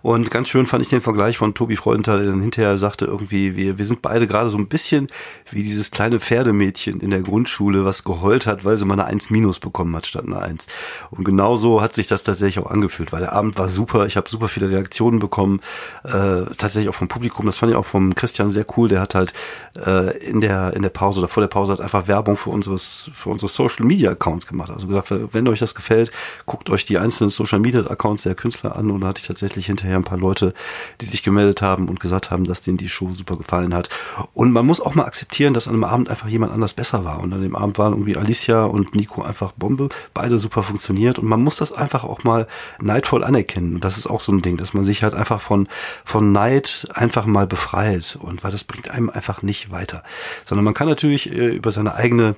Und 0.01 0.29
ganz 0.29 0.50
schön 0.50 0.65
fand 0.65 0.83
ich 0.83 0.89
den 0.89 1.01
Vergleich 1.01 1.38
von 1.38 1.53
Tobi 1.53 1.75
Freudenthal, 1.75 2.19
der 2.19 2.27
dann 2.27 2.41
hinterher 2.41 2.77
sagte, 2.77 3.05
irgendwie, 3.05 3.55
wir, 3.55 3.77
wir 3.77 3.85
sind 3.85 4.01
beide 4.01 4.27
gerade 4.27 4.50
so 4.50 4.57
ein 4.57 4.67
bisschen 4.67 5.07
wie 5.50 5.63
dieses 5.63 5.89
kleine 5.89 6.19
Pferdemädchen 6.19 7.00
in 7.00 7.09
der 7.09 7.21
Grundschule, 7.21 7.85
was 7.85 8.03
geheult 8.03 8.45
hat, 8.45 8.65
weil 8.65 8.77
sie 8.77 8.85
mal 8.85 8.93
eine 8.93 9.05
1 9.05 9.29
minus 9.31 9.59
bekommen 9.59 9.95
hat 9.95 10.05
statt 10.05 10.25
eine 10.25 10.39
1. 10.39 10.67
Und 11.09 11.24
genauso 11.24 11.81
hat 11.81 11.95
sich 11.95 12.05
das 12.07 12.24
tatsächlich 12.24 12.63
auch 12.63 12.69
angefühlt, 12.69 13.12
weil 13.12 13.21
der 13.21 13.33
Abend 13.33 13.57
war 13.57 13.69
super, 13.69 14.05
ich 14.05 14.17
habe 14.17 14.29
super 14.29 14.47
viele 14.47 14.69
Reaktionen 14.69 15.19
bekommen, 15.19 15.62
äh, 16.03 16.45
tatsächlich 16.57 16.89
auch 16.89 16.95
vom 16.95 17.07
Publikum, 17.07 17.47
das 17.47 17.57
fand 17.57 17.71
ich 17.71 17.77
auch 17.77 17.85
vom 17.85 18.13
Christian 18.13 18.51
sehr 18.51 18.65
cool, 18.77 18.88
der 18.88 19.01
hat 19.01 19.15
halt 19.15 19.33
äh, 19.75 20.15
in 20.17 20.41
der 20.41 20.74
in 20.74 20.83
der 20.83 20.89
Pause 20.89 21.19
oder 21.19 21.27
vor 21.27 21.41
der 21.41 21.47
Pause 21.47 21.74
hat 21.74 21.81
einfach 21.81 22.07
Werbung 22.07 22.38
für 22.38 22.51
unseres 22.51 23.09
für 23.13 23.29
unsere 23.29 23.50
Social 23.50 23.85
Media 23.85 24.12
Accounts 24.12 24.45
gemacht. 24.45 24.69
Also 24.69 24.88
gesagt, 24.88 25.12
wenn 25.31 25.47
euch 25.47 25.59
das 25.59 25.74
gefällt, 25.74 26.12
guckt 26.45 26.69
euch 26.69 26.85
die 26.85 27.00
einzelnen 27.00 27.29
Social 27.29 27.59
Media 27.59 27.81
Accounts 27.81 28.24
der 28.24 28.35
Künstler 28.35 28.75
an 28.75 28.91
und 28.91 29.01
da 29.01 29.07
hatte 29.07 29.19
ich 29.19 29.27
tatsächlich 29.27 29.45
tatsächlich 29.46 29.68
hinterher 29.68 29.98
ein 29.98 30.04
paar 30.04 30.18
Leute, 30.18 30.56
die 31.02 31.06
sich 31.06 31.22
gemeldet 31.22 31.62
haben 31.62 31.88
und 31.88 32.00
gesagt 32.00 32.32
haben, 32.32 32.46
dass 32.46 32.64
denen 32.64 32.78
die 32.78 32.90
Show 32.90 33.12
super 33.14 33.38
gefallen 33.38 33.75
hat. 33.75 33.90
Und 34.34 34.52
man 34.52 34.66
muss 34.66 34.82
auch 34.82 34.96
mal 34.96 35.06
akzeptieren, 35.06 35.54
dass 35.54 35.68
an 35.68 35.75
einem 35.75 35.84
Abend 35.84 36.10
einfach 36.10 36.28
jemand 36.28 36.52
anders 36.52 36.74
besser 36.74 37.06
war. 37.06 37.20
Und 37.20 37.32
an 37.32 37.44
dem 37.44 37.56
Abend 37.56 37.78
waren 37.78 37.94
irgendwie 37.94 38.18
Alicia 38.18 38.64
und 38.64 38.96
Nico 38.96 39.22
einfach 39.22 39.52
Bombe, 39.52 39.90
beide 40.16 40.40
super 40.40 40.64
funktioniert. 40.64 41.20
Und 41.20 41.28
man 41.28 41.44
muss 41.44 41.58
das 41.58 41.72
einfach 41.72 42.04
auch 42.04 42.24
mal 42.24 42.48
neidvoll 42.82 43.24
anerkennen. 43.24 43.75
Und 43.75 43.86
das 43.86 44.00
ist 44.00 44.08
auch 44.08 44.20
so 44.20 44.32
ein 44.32 44.42
Ding, 44.42 44.58
dass 44.58 44.74
man 44.74 44.84
sich 44.84 45.04
halt 45.04 45.14
einfach 45.14 45.42
von, 45.42 45.68
von 46.04 46.32
Neid 46.32 46.88
einfach 46.94 47.28
mal 47.28 47.46
befreit. 47.46 48.18
Und 48.20 48.44
weil 48.44 48.52
das 48.52 48.64
bringt 48.64 48.90
einem 48.90 49.12
einfach 49.12 49.44
nicht 49.44 49.70
weiter. 49.70 50.04
Sondern 50.46 50.66
man 50.66 50.74
kann 50.74 50.88
natürlich 50.88 51.32
äh, 51.32 51.56
über 51.56 51.72
seine 51.72 51.94
eigene 51.94 52.36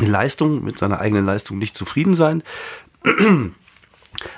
Leistung, 0.00 0.64
mit 0.64 0.78
seiner 0.78 0.98
eigenen 0.98 1.24
Leistung 1.24 1.58
nicht 1.58 1.76
zufrieden 1.76 2.14
sein. 2.14 2.42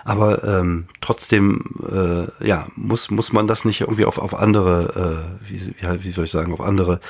Aber 0.04 0.44
ähm, 0.44 0.86
trotzdem, 1.00 1.64
äh, 1.90 2.46
ja, 2.46 2.66
muss 2.76 3.10
muss 3.10 3.32
man 3.32 3.46
das 3.46 3.64
nicht 3.64 3.80
irgendwie 3.80 4.04
auf 4.04 4.18
auf 4.18 4.34
andere, 4.34 5.36
äh, 5.44 5.48
wie, 5.48 5.60
wie, 5.60 6.04
wie 6.04 6.10
soll 6.10 6.24
ich 6.24 6.30
sagen, 6.30 6.52
auf 6.52 6.60
andere 6.60 7.00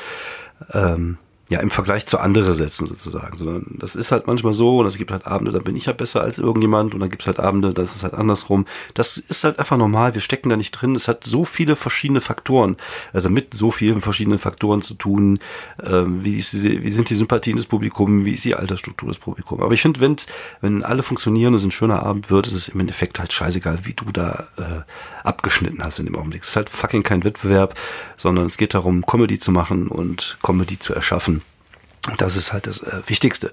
ähm, 0.73 1.19
ja, 1.49 1.61
im 1.61 1.71
Vergleich 1.71 2.07
zu 2.07 2.19
andere 2.19 2.55
setzen 2.55 2.87
sozusagen, 2.87 3.39
sondern 3.39 3.77
das 3.79 3.95
ist 3.95 4.11
halt 4.11 4.27
manchmal 4.27 4.53
so 4.53 4.79
und 4.79 4.87
es 4.87 4.99
gibt 4.99 5.13
halt 5.13 5.27
Abende, 5.27 5.53
da 5.53 5.61
bin 5.61 5.77
ich 5.77 5.87
halt 5.87 5.97
besser 5.97 6.21
als 6.23 6.39
irgendjemand 6.39 6.93
und 6.93 7.01
dann 7.01 7.09
gibt 7.09 7.23
es 7.23 7.27
halt 7.29 7.39
Abende, 7.39 7.73
das 7.73 7.95
ist 7.95 8.03
halt 8.03 8.15
andersrum. 8.15 8.67
Das 8.95 9.17
ist 9.17 9.45
halt 9.45 9.59
einfach 9.59 9.77
normal, 9.77 10.15
wir 10.15 10.21
stecken 10.21 10.49
da 10.49 10.57
nicht 10.57 10.73
drin. 10.73 10.97
Es 10.97 11.07
hat 11.07 11.25
so 11.25 11.45
viele 11.45 11.77
verschiedene 11.77 12.21
Faktoren, 12.21 12.77
also 13.13 13.31
mit 13.31 13.55
so 13.55 13.71
vielen 13.71 14.01
verschiedenen 14.01 14.39
Faktoren 14.39 14.83
zu 14.83 14.95
tun, 14.95 15.39
ähm, 15.85 16.25
wie, 16.25 16.37
ist, 16.37 16.53
wie 16.65 16.91
sind 16.91 17.11
die 17.11 17.15
Sympathien 17.15 17.57
des 17.57 17.67
Publikums, 17.67 18.25
wie 18.25 18.35
ist 18.35 18.45
die 18.45 18.57
Altersstruktur 18.57 19.09
des 19.09 19.19
Publikums. 19.19 19.63
Aber 19.63 19.73
ich 19.73 19.83
finde, 19.83 20.01
wenn 20.01 20.17
wenn 20.61 20.83
alle 20.83 21.03
funktionieren 21.03 21.53
und 21.55 21.61
es 21.61 21.65
ein 21.65 21.71
schöner 21.71 22.03
Abend 22.03 22.31
wird, 22.31 22.47
ist 22.47 22.55
es 22.55 22.69
im 22.69 22.81
Endeffekt 22.81 23.19
halt 23.19 23.33
scheißegal, 23.33 23.81
wie 23.85 23.95
du 23.95 24.07
da 24.13 24.49
äh, 24.57 25.27
abgeschnitten 25.27 25.83
hast 25.83 25.99
in 25.99 26.07
dem 26.07 26.17
Augenblick. 26.17 26.43
Es 26.43 26.51
ist 26.51 26.57
halt 26.57 26.71
fucking 26.71 27.03
kein 27.03 27.25
Wettbewerb, 27.25 27.75
sondern 28.17 28.47
es 28.47 28.57
geht 28.57 28.75
darum, 28.75 29.05
Comedy 29.05 29.39
zu 29.39 29.53
machen 29.53 29.89
und 29.89 30.39
Comedy 30.43 30.79
zu 30.79 30.95
erschaffen. 30.95 31.36
Das 32.19 32.37
ist 32.37 32.53
halt 32.53 32.67
das 32.67 32.83
äh, 32.83 33.03
Wichtigste. 33.07 33.49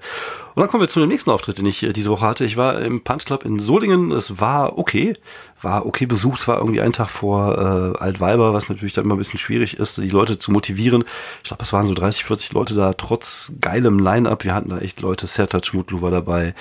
Und 0.54 0.60
dann 0.60 0.68
kommen 0.68 0.82
wir 0.82 0.88
zu 0.88 1.00
dem 1.00 1.08
nächsten 1.08 1.30
Auftritt, 1.30 1.58
den 1.58 1.66
ich 1.66 1.82
äh, 1.82 1.92
diese 1.92 2.10
Woche 2.10 2.26
hatte. 2.26 2.44
Ich 2.44 2.56
war 2.56 2.80
im 2.80 3.02
Punch 3.02 3.24
Club 3.24 3.44
in 3.44 3.58
Solingen. 3.58 4.12
Es 4.12 4.40
war 4.40 4.78
okay. 4.78 5.14
War 5.60 5.86
okay 5.86 6.06
besucht. 6.06 6.40
Es 6.40 6.48
war 6.48 6.58
irgendwie 6.58 6.80
ein 6.80 6.92
Tag 6.92 7.08
vor 7.08 7.58
äh, 7.58 7.98
Altweiber, 7.98 8.54
was 8.54 8.68
natürlich 8.68 8.92
dann 8.92 9.06
immer 9.06 9.16
ein 9.16 9.18
bisschen 9.18 9.40
schwierig 9.40 9.78
ist, 9.78 9.96
die 9.96 10.08
Leute 10.08 10.38
zu 10.38 10.52
motivieren. 10.52 11.04
Ich 11.42 11.48
glaube, 11.48 11.64
es 11.64 11.72
waren 11.72 11.86
so 11.86 11.94
30, 11.94 12.24
40 12.24 12.52
Leute 12.52 12.74
da, 12.74 12.92
trotz 12.92 13.52
geilem 13.60 13.98
Line-Up. 13.98 14.44
Wir 14.44 14.54
hatten 14.54 14.70
da 14.70 14.78
echt 14.78 15.00
Leute. 15.00 15.26
Sertac 15.26 15.74
Mutlu 15.74 16.00
war 16.00 16.12
dabei, 16.12 16.54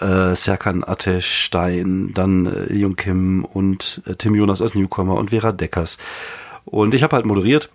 äh, 0.00 0.34
Serkan 0.34 0.84
Atesh 0.84 1.44
Stein, 1.44 2.12
dann 2.12 2.46
äh, 2.46 2.74
Jung 2.74 2.96
Kim 2.96 3.44
und 3.44 4.02
äh, 4.06 4.14
Tim 4.14 4.34
Jonas 4.34 4.60
als 4.60 4.74
Newcomer 4.74 5.14
und 5.14 5.30
Vera 5.30 5.52
Deckers. 5.52 5.96
Und 6.64 6.94
ich 6.94 7.02
habe 7.02 7.16
halt 7.16 7.24
moderiert 7.24 7.70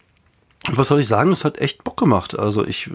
was 0.71 0.87
soll 0.87 0.99
ich 0.99 1.07
sagen? 1.07 1.31
Es 1.31 1.45
hat 1.45 1.59
echt 1.59 1.83
Bock 1.83 1.97
gemacht. 1.97 2.37
Also 2.37 2.65
ich, 2.65 2.89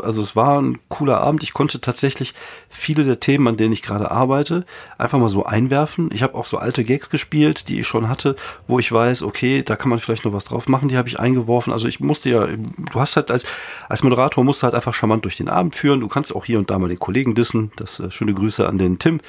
also 0.00 0.22
es 0.22 0.36
war 0.36 0.60
ein 0.60 0.78
cooler 0.88 1.20
Abend. 1.20 1.42
Ich 1.42 1.52
konnte 1.52 1.80
tatsächlich 1.80 2.34
viele 2.68 3.04
der 3.04 3.18
Themen, 3.18 3.48
an 3.48 3.56
denen 3.56 3.72
ich 3.72 3.82
gerade 3.82 4.10
arbeite, 4.10 4.64
einfach 4.96 5.18
mal 5.18 5.28
so 5.28 5.44
einwerfen. 5.44 6.10
Ich 6.12 6.22
habe 6.22 6.34
auch 6.34 6.46
so 6.46 6.58
alte 6.58 6.84
Gags 6.84 7.10
gespielt, 7.10 7.68
die 7.68 7.80
ich 7.80 7.86
schon 7.86 8.08
hatte, 8.08 8.36
wo 8.68 8.78
ich 8.78 8.92
weiß, 8.92 9.22
okay, 9.22 9.62
da 9.62 9.76
kann 9.76 9.90
man 9.90 9.98
vielleicht 9.98 10.24
noch 10.24 10.32
was 10.32 10.44
drauf 10.44 10.68
machen. 10.68 10.88
Die 10.88 10.96
habe 10.96 11.08
ich 11.08 11.18
eingeworfen. 11.18 11.72
Also 11.72 11.88
ich 11.88 12.00
musste 12.00 12.30
ja, 12.30 12.46
du 12.46 13.00
hast 13.00 13.16
halt 13.16 13.30
als, 13.30 13.44
als 13.88 14.02
Moderator 14.04 14.44
musst 14.44 14.62
du 14.62 14.64
halt 14.64 14.74
einfach 14.74 14.94
charmant 14.94 15.24
durch 15.24 15.36
den 15.36 15.48
Abend 15.48 15.74
führen. 15.74 16.00
Du 16.00 16.08
kannst 16.08 16.34
auch 16.34 16.44
hier 16.44 16.58
und 16.58 16.70
da 16.70 16.78
mal 16.78 16.88
den 16.88 16.98
Kollegen 16.98 17.34
dissen. 17.34 17.72
Das 17.76 17.98
äh, 17.98 18.10
schöne 18.10 18.34
Grüße 18.34 18.68
an 18.68 18.78
den 18.78 18.98
Tim, 18.98 19.20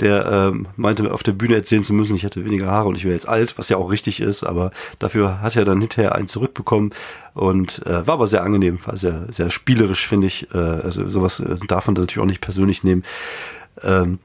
der 0.00 0.26
ähm, 0.26 0.68
meinte, 0.76 1.12
auf 1.12 1.22
der 1.22 1.32
Bühne 1.32 1.56
erzählen 1.56 1.84
zu 1.84 1.92
müssen, 1.92 2.16
ich 2.16 2.22
hätte 2.22 2.44
weniger 2.44 2.70
Haare 2.70 2.88
und 2.88 2.96
ich 2.96 3.04
wäre 3.04 3.14
jetzt 3.14 3.28
alt, 3.28 3.58
was 3.58 3.68
ja 3.68 3.76
auch 3.76 3.90
richtig 3.90 4.20
ist. 4.20 4.42
Aber 4.42 4.70
dafür 4.98 5.42
hat 5.42 5.54
er 5.56 5.66
dann 5.66 5.80
hinterher 5.80 6.14
einen 6.14 6.28
zurückbekommen. 6.28 6.92
Und 7.36 7.84
äh, 7.84 8.06
war 8.06 8.14
aber 8.14 8.26
sehr 8.26 8.42
angenehm, 8.42 8.78
war 8.86 8.96
sehr, 8.96 9.26
sehr 9.30 9.50
spielerisch, 9.50 10.08
finde 10.08 10.26
ich. 10.26 10.48
Äh, 10.54 10.56
also 10.56 11.06
sowas 11.06 11.38
äh, 11.38 11.56
darf 11.68 11.86
man 11.86 11.92
natürlich 11.92 12.18
auch 12.18 12.24
nicht 12.24 12.40
persönlich 12.40 12.82
nehmen. 12.82 13.04
Ähm, 13.82 14.20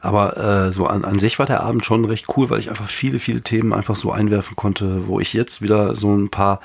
aber 0.00 0.36
äh, 0.36 0.70
so 0.70 0.86
an, 0.86 1.04
an 1.04 1.18
sich 1.18 1.40
war 1.40 1.46
der 1.46 1.64
Abend 1.64 1.84
schon 1.84 2.04
recht 2.04 2.26
cool, 2.36 2.48
weil 2.48 2.60
ich 2.60 2.70
einfach 2.70 2.88
viele, 2.88 3.18
viele 3.18 3.40
Themen 3.40 3.72
einfach 3.72 3.96
so 3.96 4.12
einwerfen 4.12 4.54
konnte, 4.54 5.08
wo 5.08 5.18
ich 5.18 5.32
jetzt 5.32 5.62
wieder 5.62 5.96
so 5.96 6.14
ein 6.14 6.28
paar 6.28 6.60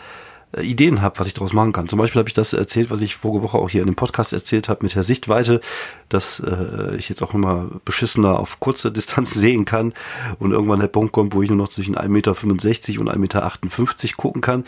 äh, 0.53 0.61
Ideen 0.61 1.01
habe, 1.01 1.19
was 1.19 1.27
ich 1.27 1.33
daraus 1.33 1.53
machen 1.53 1.73
kann. 1.73 1.89
Zum 1.89 1.99
Beispiel 1.99 2.19
habe 2.19 2.29
ich 2.29 2.33
das 2.33 2.53
erzählt, 2.53 2.89
was 2.89 3.01
ich 3.01 3.17
vorige 3.17 3.43
Woche 3.43 3.57
auch 3.57 3.69
hier 3.69 3.81
in 3.81 3.87
dem 3.87 3.95
Podcast 3.95 4.31
erzählt 4.31 4.69
habe 4.69 4.83
mit 4.83 4.95
der 4.95 5.03
Sichtweite, 5.03 5.59
dass 6.07 6.39
äh, 6.39 6.95
ich 6.95 7.09
jetzt 7.09 7.21
auch 7.21 7.33
immer 7.33 7.69
beschissener 7.83 8.39
auf 8.39 8.59
kurze 8.59 8.91
Distanz 8.91 9.31
sehen 9.33 9.65
kann 9.65 9.93
und 10.39 10.51
irgendwann 10.51 10.79
der 10.79 10.87
Punkt 10.87 11.11
kommt, 11.11 11.33
wo 11.33 11.41
ich 11.41 11.49
nur 11.49 11.57
noch 11.57 11.67
zwischen 11.67 11.97
1,65 11.97 12.07
Meter 12.07 12.31
und 12.31 12.61
1,58 12.63 13.17
Meter 13.17 14.15
gucken 14.15 14.41
kann. 14.41 14.65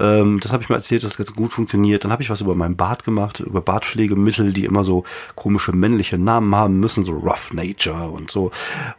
Ähm, 0.00 0.40
das 0.40 0.52
habe 0.52 0.62
ich 0.62 0.68
mal 0.68 0.76
erzählt, 0.76 1.04
das 1.04 1.16
ganz 1.16 1.34
gut 1.34 1.52
funktioniert. 1.52 2.04
Dann 2.04 2.12
habe 2.12 2.22
ich 2.22 2.30
was 2.30 2.40
über 2.40 2.54
meinen 2.54 2.76
Bart 2.76 3.04
gemacht, 3.04 3.40
über 3.40 3.60
Bartpflegemittel, 3.60 4.52
die 4.52 4.64
immer 4.64 4.82
so 4.82 5.04
komische 5.34 5.72
männliche 5.72 6.16
Namen 6.16 6.54
haben 6.54 6.80
müssen, 6.80 7.04
so 7.04 7.12
Rough 7.12 7.52
Nature 7.52 8.08
und 8.08 8.30
so. 8.30 8.50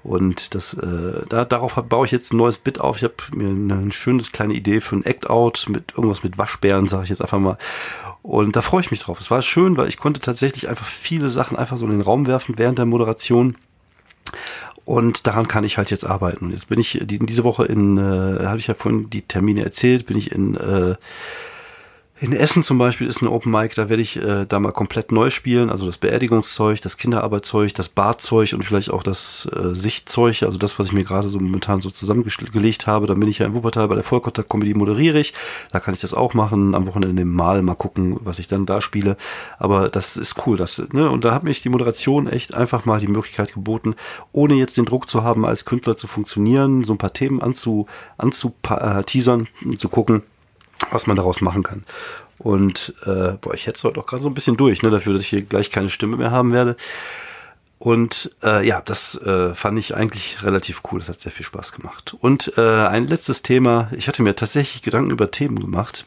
Und 0.03 0.53
das, 0.53 0.75
äh, 0.75 1.25
da, 1.27 1.45
darauf 1.45 1.73
baue 1.73 2.05
ich 2.05 2.11
jetzt 2.11 2.33
ein 2.33 2.37
neues 2.37 2.59
Bit 2.59 2.79
auf. 2.79 2.97
Ich 2.97 3.03
habe 3.03 3.15
mir 3.33 3.49
eine, 3.49 3.73
eine 3.73 3.91
schöne 3.91 4.21
kleine 4.23 4.53
Idee 4.53 4.79
für 4.79 4.95
ein 4.95 5.05
Act-Out 5.05 5.65
mit 5.69 5.93
irgendwas 5.95 6.23
mit 6.23 6.37
Waschbären, 6.37 6.87
sage 6.87 7.03
ich 7.03 7.09
jetzt 7.09 7.21
einfach 7.21 7.39
mal. 7.39 7.57
Und 8.21 8.55
da 8.55 8.61
freue 8.61 8.81
ich 8.81 8.91
mich 8.91 8.99
drauf. 8.99 9.19
Es 9.19 9.31
war 9.31 9.41
schön, 9.41 9.77
weil 9.77 9.87
ich 9.87 9.97
konnte 9.97 10.21
tatsächlich 10.21 10.69
einfach 10.69 10.85
viele 10.85 11.29
Sachen 11.29 11.57
einfach 11.57 11.77
so 11.77 11.85
in 11.85 11.91
den 11.91 12.01
Raum 12.01 12.27
werfen 12.27 12.55
während 12.57 12.77
der 12.77 12.85
Moderation. 12.85 13.55
Und 14.85 15.27
daran 15.27 15.47
kann 15.47 15.63
ich 15.63 15.77
halt 15.77 15.91
jetzt 15.91 16.05
arbeiten. 16.05 16.51
Jetzt 16.51 16.69
bin 16.69 16.79
ich 16.79 16.99
die, 17.03 17.19
diese 17.19 17.43
Woche 17.43 17.65
in, 17.65 17.97
äh, 17.97 18.45
habe 18.45 18.57
ich 18.57 18.67
ja 18.67 18.73
vorhin 18.73 19.09
die 19.09 19.21
Termine 19.21 19.63
erzählt, 19.63 20.07
bin 20.07 20.17
ich 20.17 20.31
in 20.31 20.55
äh, 20.55 20.95
in 22.21 22.33
Essen 22.33 22.61
zum 22.61 22.77
Beispiel 22.77 23.07
ist 23.07 23.23
ein 23.23 23.27
Open 23.27 23.51
Mic, 23.51 23.73
da 23.73 23.89
werde 23.89 24.03
ich 24.03 24.15
äh, 24.15 24.45
da 24.45 24.59
mal 24.59 24.71
komplett 24.71 25.11
neu 25.11 25.31
spielen. 25.31 25.71
Also 25.71 25.87
das 25.87 25.97
Beerdigungszeug, 25.97 26.79
das 26.79 26.97
Kinderarbeitszeug, 26.97 27.73
das 27.73 27.89
Badzeug 27.89 28.53
und 28.53 28.63
vielleicht 28.63 28.91
auch 28.91 29.01
das 29.01 29.49
äh, 29.51 29.73
Sichtzeug. 29.73 30.43
Also 30.43 30.59
das, 30.59 30.77
was 30.77 30.85
ich 30.85 30.93
mir 30.93 31.03
gerade 31.03 31.29
so 31.29 31.39
momentan 31.39 31.81
so 31.81 31.89
zusammengelegt 31.89 32.85
habe. 32.85 33.07
Da 33.07 33.15
bin 33.15 33.27
ich 33.27 33.39
ja 33.39 33.47
in 33.47 33.55
Wuppertal 33.55 33.87
bei 33.87 33.95
der 33.95 34.03
Vollkontakt 34.03 34.51
Comedy 34.51 34.75
moderiere 34.75 35.17
ich. 35.17 35.33
Da 35.71 35.79
kann 35.79 35.95
ich 35.95 35.99
das 35.99 36.13
auch 36.13 36.35
machen. 36.35 36.75
Am 36.75 36.85
Wochenende 36.85 37.25
Mal 37.25 37.63
mal 37.63 37.73
gucken, 37.73 38.17
was 38.19 38.37
ich 38.37 38.47
dann 38.47 38.67
da 38.67 38.81
spiele. 38.81 39.17
Aber 39.57 39.89
das 39.89 40.15
ist 40.15 40.45
cool. 40.45 40.57
Das, 40.57 40.79
ne? 40.93 41.09
Und 41.09 41.25
da 41.25 41.33
hat 41.33 41.43
mich 41.43 41.63
die 41.63 41.69
Moderation 41.69 42.27
echt 42.27 42.53
einfach 42.53 42.85
mal 42.85 42.99
die 42.99 43.07
Möglichkeit 43.07 43.51
geboten, 43.51 43.95
ohne 44.31 44.53
jetzt 44.53 44.77
den 44.77 44.85
Druck 44.85 45.09
zu 45.09 45.23
haben, 45.23 45.43
als 45.43 45.65
Künstler 45.65 45.97
zu 45.97 46.05
funktionieren, 46.05 46.83
so 46.83 46.93
ein 46.93 46.99
paar 46.99 47.13
Themen 47.13 47.41
anzu, 47.41 47.87
äh, 48.19 49.03
teasern, 49.05 49.47
zu 49.75 49.89
gucken 49.89 50.21
was 50.89 51.07
man 51.07 51.15
daraus 51.15 51.41
machen 51.41 51.63
kann. 51.63 51.83
Und 52.37 52.95
äh, 53.05 53.33
boah, 53.39 53.53
ich 53.53 53.67
hetze 53.67 53.87
heute 53.87 53.99
auch 53.99 54.07
gerade 54.07 54.23
so 54.23 54.29
ein 54.29 54.33
bisschen 54.33 54.57
durch, 54.57 54.81
ne, 54.81 54.89
dafür, 54.89 55.13
dass 55.13 55.21
ich 55.21 55.29
hier 55.29 55.43
gleich 55.43 55.69
keine 55.69 55.89
Stimme 55.89 56.17
mehr 56.17 56.31
haben 56.31 56.51
werde. 56.51 56.75
Und 57.77 58.35
äh, 58.43 58.65
ja, 58.67 58.81
das 58.81 59.15
äh, 59.21 59.55
fand 59.55 59.79
ich 59.79 59.95
eigentlich 59.95 60.43
relativ 60.43 60.81
cool. 60.91 60.99
Das 60.99 61.09
hat 61.09 61.19
sehr 61.19 61.31
viel 61.31 61.45
Spaß 61.45 61.71
gemacht. 61.71 62.15
Und 62.19 62.53
äh, 62.57 62.61
ein 62.61 63.07
letztes 63.07 63.41
Thema. 63.41 63.89
Ich 63.95 64.07
hatte 64.07 64.21
mir 64.21 64.35
tatsächlich 64.35 64.81
Gedanken 64.83 65.11
über 65.11 65.31
Themen 65.31 65.59
gemacht. 65.59 66.05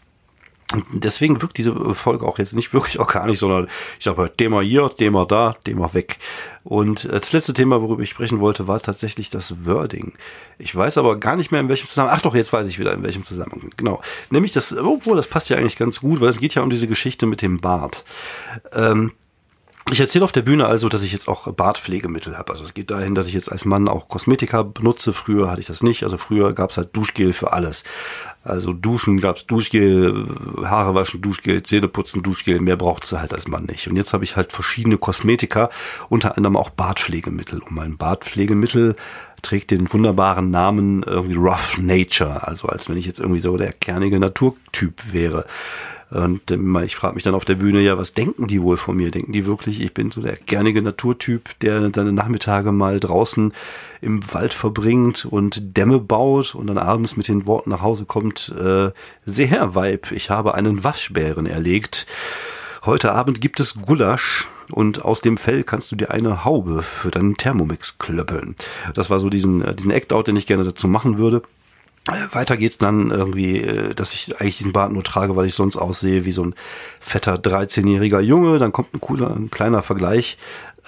Deswegen 0.92 1.42
wirkt 1.42 1.59
diese 1.59 1.94
Folge 1.94 2.27
auch 2.27 2.38
jetzt 2.38 2.55
nicht 2.55 2.72
wirklich 2.72 2.98
organisch, 2.98 3.38
sondern 3.38 3.68
ich 3.98 4.05
sage 4.05 4.33
Thema 4.37 4.61
hier, 4.62 4.90
Thema 4.96 5.27
da, 5.27 5.57
Thema 5.64 5.92
weg. 5.94 6.18
Und 6.62 7.05
äh, 7.05 7.20
das 7.20 7.33
letzte 7.33 7.55
Thema, 7.55 7.83
worüber 7.83 8.03
ich 8.03 8.11
sprechen 8.11 8.40
wollte, 8.40 8.66
war 8.66 8.81
tatsächlich 8.81 9.31
das 9.31 9.64
Wording. 9.64 10.12
Ich 10.59 10.74
weiß 10.74 10.98
aber 10.98 11.16
gar 11.18 11.37
nicht 11.37 11.53
mehr, 11.53 11.61
in 11.61 11.68
welchem 11.68 11.87
Zusammenhang. 11.87 12.16
Ach 12.18 12.22
doch, 12.22 12.35
jetzt 12.35 12.53
weiß 12.53 12.66
ich 12.66 12.79
wieder, 12.79 12.92
in 12.94 13.03
welchem 13.03 13.24
Zusammenhang. 13.24 13.70
Genau. 13.77 14.00
Nämlich 14.31 14.53
das, 14.53 14.77
obwohl, 14.77 15.16
das 15.16 15.27
passt 15.27 15.50
ja 15.50 15.57
eigentlich 15.57 15.77
ganz 15.77 16.00
gut, 16.00 16.20
weil 16.20 16.29
es 16.29 16.40
geht 16.40 16.55
ja 16.55 16.62
um 16.62 16.70
diese 16.70 16.88
Geschichte 16.88 17.27
mit 17.27 17.42
dem 17.42 17.61
Bart. 17.61 18.05
Ähm, 18.72 19.12
ich 19.90 20.01
erzähle 20.01 20.25
auf 20.25 20.33
der 20.33 20.42
Bühne 20.42 20.66
also, 20.66 20.88
dass 20.88 21.03
ich 21.03 21.12
jetzt 21.12 21.29
auch 21.29 21.53
Bartpflegemittel 21.53 22.38
habe. 22.38 22.53
Also 22.53 22.64
es 22.64 22.73
geht 22.73 22.90
dahin, 22.90 23.14
dass 23.14 23.27
ich 23.27 23.35
jetzt 23.35 23.53
als 23.53 23.66
Mann 23.66 23.87
auch 23.87 24.09
Kosmetika 24.09 24.62
benutze. 24.62 25.12
Früher 25.12 25.51
hatte 25.51 25.61
ich 25.61 25.66
das 25.66 25.83
nicht. 25.83 26.05
Also 26.05 26.16
früher 26.16 26.55
gab 26.55 26.70
es 26.70 26.79
halt 26.79 26.97
Duschgel 26.97 27.35
für 27.35 27.53
alles. 27.53 27.85
Also 28.42 28.73
Duschen 28.73 29.20
gab 29.20 29.37
es 29.37 29.47
Duschgel, 29.47 30.27
Haare 30.62 30.94
waschen, 30.94 31.20
Duschgel, 31.20 31.62
Zähne 31.62 31.88
putzen, 31.88 32.23
Duschgel. 32.23 32.61
Mehr 32.61 32.77
braucht 32.77 33.05
es 33.05 33.12
halt 33.12 33.35
als 33.35 33.47
Mann 33.47 33.64
nicht. 33.64 33.87
Und 33.87 33.97
jetzt 33.97 34.14
habe 34.14 34.25
ich 34.25 34.37
halt 34.37 34.53
verschiedene 34.53 34.97
Kosmetika, 34.97 35.68
unter 36.09 36.37
anderem 36.37 36.57
auch 36.57 36.70
Bartpflegemittel. 36.70 37.61
Und 37.61 37.73
mein 37.73 37.99
Bartpflegemittel 37.99 38.97
trägt 39.42 39.70
den 39.70 39.92
wunderbaren 39.92 40.51
Namen 40.51 41.03
irgendwie 41.03 41.37
Rough 41.37 41.77
Nature. 41.79 42.49
Also 42.49 42.68
als 42.68 42.88
wenn 42.88 42.97
ich 42.97 43.05
jetzt 43.07 43.20
irgendwie 43.20 43.40
so 43.40 43.57
der 43.59 43.73
kernige 43.73 44.18
Naturtyp 44.18 45.12
wäre. 45.12 45.44
Und 46.10 46.50
ähm, 46.50 46.76
ich 46.84 46.96
frage 46.96 47.14
mich 47.14 47.24
dann 47.24 47.34
auf 47.34 47.44
der 47.44 47.56
Bühne, 47.56 47.80
ja, 47.80 47.98
was 47.98 48.14
denken 48.14 48.46
die 48.46 48.62
wohl 48.62 48.76
von 48.76 48.96
mir? 48.96 49.10
Denken 49.10 49.32
die 49.32 49.46
wirklich, 49.46 49.80
ich 49.80 49.94
bin 49.94 50.10
so 50.10 50.20
der 50.20 50.36
gernige 50.36 50.82
Naturtyp, 50.82 51.58
der 51.60 51.90
seine 51.94 52.12
Nachmittage 52.12 52.72
mal 52.72 53.00
draußen 53.00 53.52
im 54.00 54.32
Wald 54.32 54.54
verbringt 54.54 55.24
und 55.24 55.76
Dämme 55.76 55.98
baut 55.98 56.54
und 56.54 56.66
dann 56.66 56.78
abends 56.78 57.16
mit 57.16 57.28
den 57.28 57.46
Worten 57.46 57.70
nach 57.70 57.82
Hause 57.82 58.04
kommt, 58.04 58.54
äh, 58.58 58.90
sehr 59.24 59.74
Weib, 59.74 60.12
ich 60.12 60.30
habe 60.30 60.54
einen 60.54 60.84
Waschbären 60.84 61.46
erlegt. 61.46 62.06
Heute 62.84 63.12
Abend 63.12 63.40
gibt 63.40 63.60
es 63.60 63.80
Gulasch 63.80 64.46
und 64.70 65.02
aus 65.04 65.22
dem 65.22 65.38
Fell 65.38 65.64
kannst 65.64 65.90
du 65.90 65.96
dir 65.96 66.10
eine 66.10 66.44
Haube 66.44 66.82
für 66.82 67.10
deinen 67.10 67.36
Thermomix 67.36 67.98
klöppeln. 67.98 68.56
Das 68.92 69.08
war 69.08 69.20
so 69.20 69.30
diesen, 69.30 69.62
äh, 69.62 69.74
diesen 69.74 69.90
Act-Out, 69.90 70.28
den 70.28 70.36
ich 70.36 70.46
gerne 70.46 70.64
dazu 70.64 70.86
machen 70.86 71.16
würde. 71.16 71.42
Weiter 72.06 72.58
geht's 72.58 72.76
dann 72.76 73.10
irgendwie, 73.10 73.60
äh, 73.60 73.94
dass 73.94 74.12
ich 74.12 74.38
eigentlich 74.38 74.58
diesen 74.58 74.72
Bart 74.72 74.92
nur 74.92 75.02
trage, 75.02 75.36
weil 75.36 75.46
ich 75.46 75.54
sonst 75.54 75.76
aussehe 75.76 76.24
wie 76.26 76.32
so 76.32 76.44
ein 76.44 76.54
fetter 77.00 77.34
13-jähriger 77.34 78.20
Junge. 78.20 78.58
Dann 78.58 78.72
kommt 78.72 78.92
ein 78.94 79.00
cooler, 79.00 79.34
ein 79.34 79.50
kleiner 79.50 79.82
Vergleich 79.82 80.36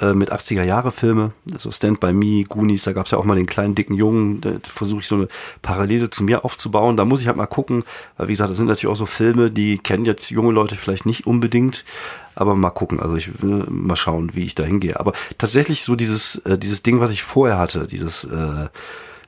äh, 0.01 0.13
mit 0.13 0.31
80er 0.31 0.63
Jahre 0.63 0.93
Filme, 0.93 1.33
so 1.57 1.73
Stand 1.73 2.01
by 2.01 2.13
Me, 2.13 2.45
Goonies, 2.45 2.85
da 2.85 2.93
gab's 2.93 3.13
ja 3.13 3.19
auch 3.19 3.25
mal 3.25 3.37
den 3.37 3.47
kleinen 3.47 3.75
dicken 3.75 3.95
Jungen, 3.95 4.43
da 4.43 4.53
versuche 4.63 5.01
ich 5.01 5.07
so 5.07 5.15
eine 5.15 5.29
Parallele 5.63 6.11
zu 6.11 6.23
mir 6.23 6.45
aufzubauen. 6.45 6.99
Da 6.99 7.07
muss 7.07 7.23
ich 7.23 7.29
halt 7.29 7.39
mal 7.39 7.47
gucken, 7.47 7.85
weil 8.19 8.29
wie 8.29 8.33
gesagt, 8.33 8.51
das 8.51 8.59
sind 8.59 8.67
natürlich 8.67 8.93
auch 8.93 8.97
so 8.97 9.07
Filme, 9.07 9.51
die 9.51 9.79
kennen 9.79 10.05
jetzt 10.05 10.31
junge 10.31 10.53
Leute 10.53 10.77
vielleicht 10.77 11.07
nicht 11.07 11.27
unbedingt, 11.27 11.87
aber 12.35 12.55
mal 12.55 12.71
gucken. 12.71 13.01
Also 13.01 13.17
ich 13.17 13.43
will 13.43 13.65
mal 13.71 13.97
schauen, 13.97 14.35
wie 14.35 14.45
ich 14.45 14.55
da 14.55 14.65
hingehe. 14.65 15.01
Aber 15.01 15.15
tatsächlich 15.39 15.83
so 15.83 15.97
dieses, 15.97 16.37
äh, 16.45 16.59
dieses 16.59 16.83
Ding, 16.83 17.01
was 17.01 17.09
ich 17.09 17.23
vorher 17.23 17.57
hatte, 17.57 17.87
dieses 17.87 18.25
äh, 18.25 18.69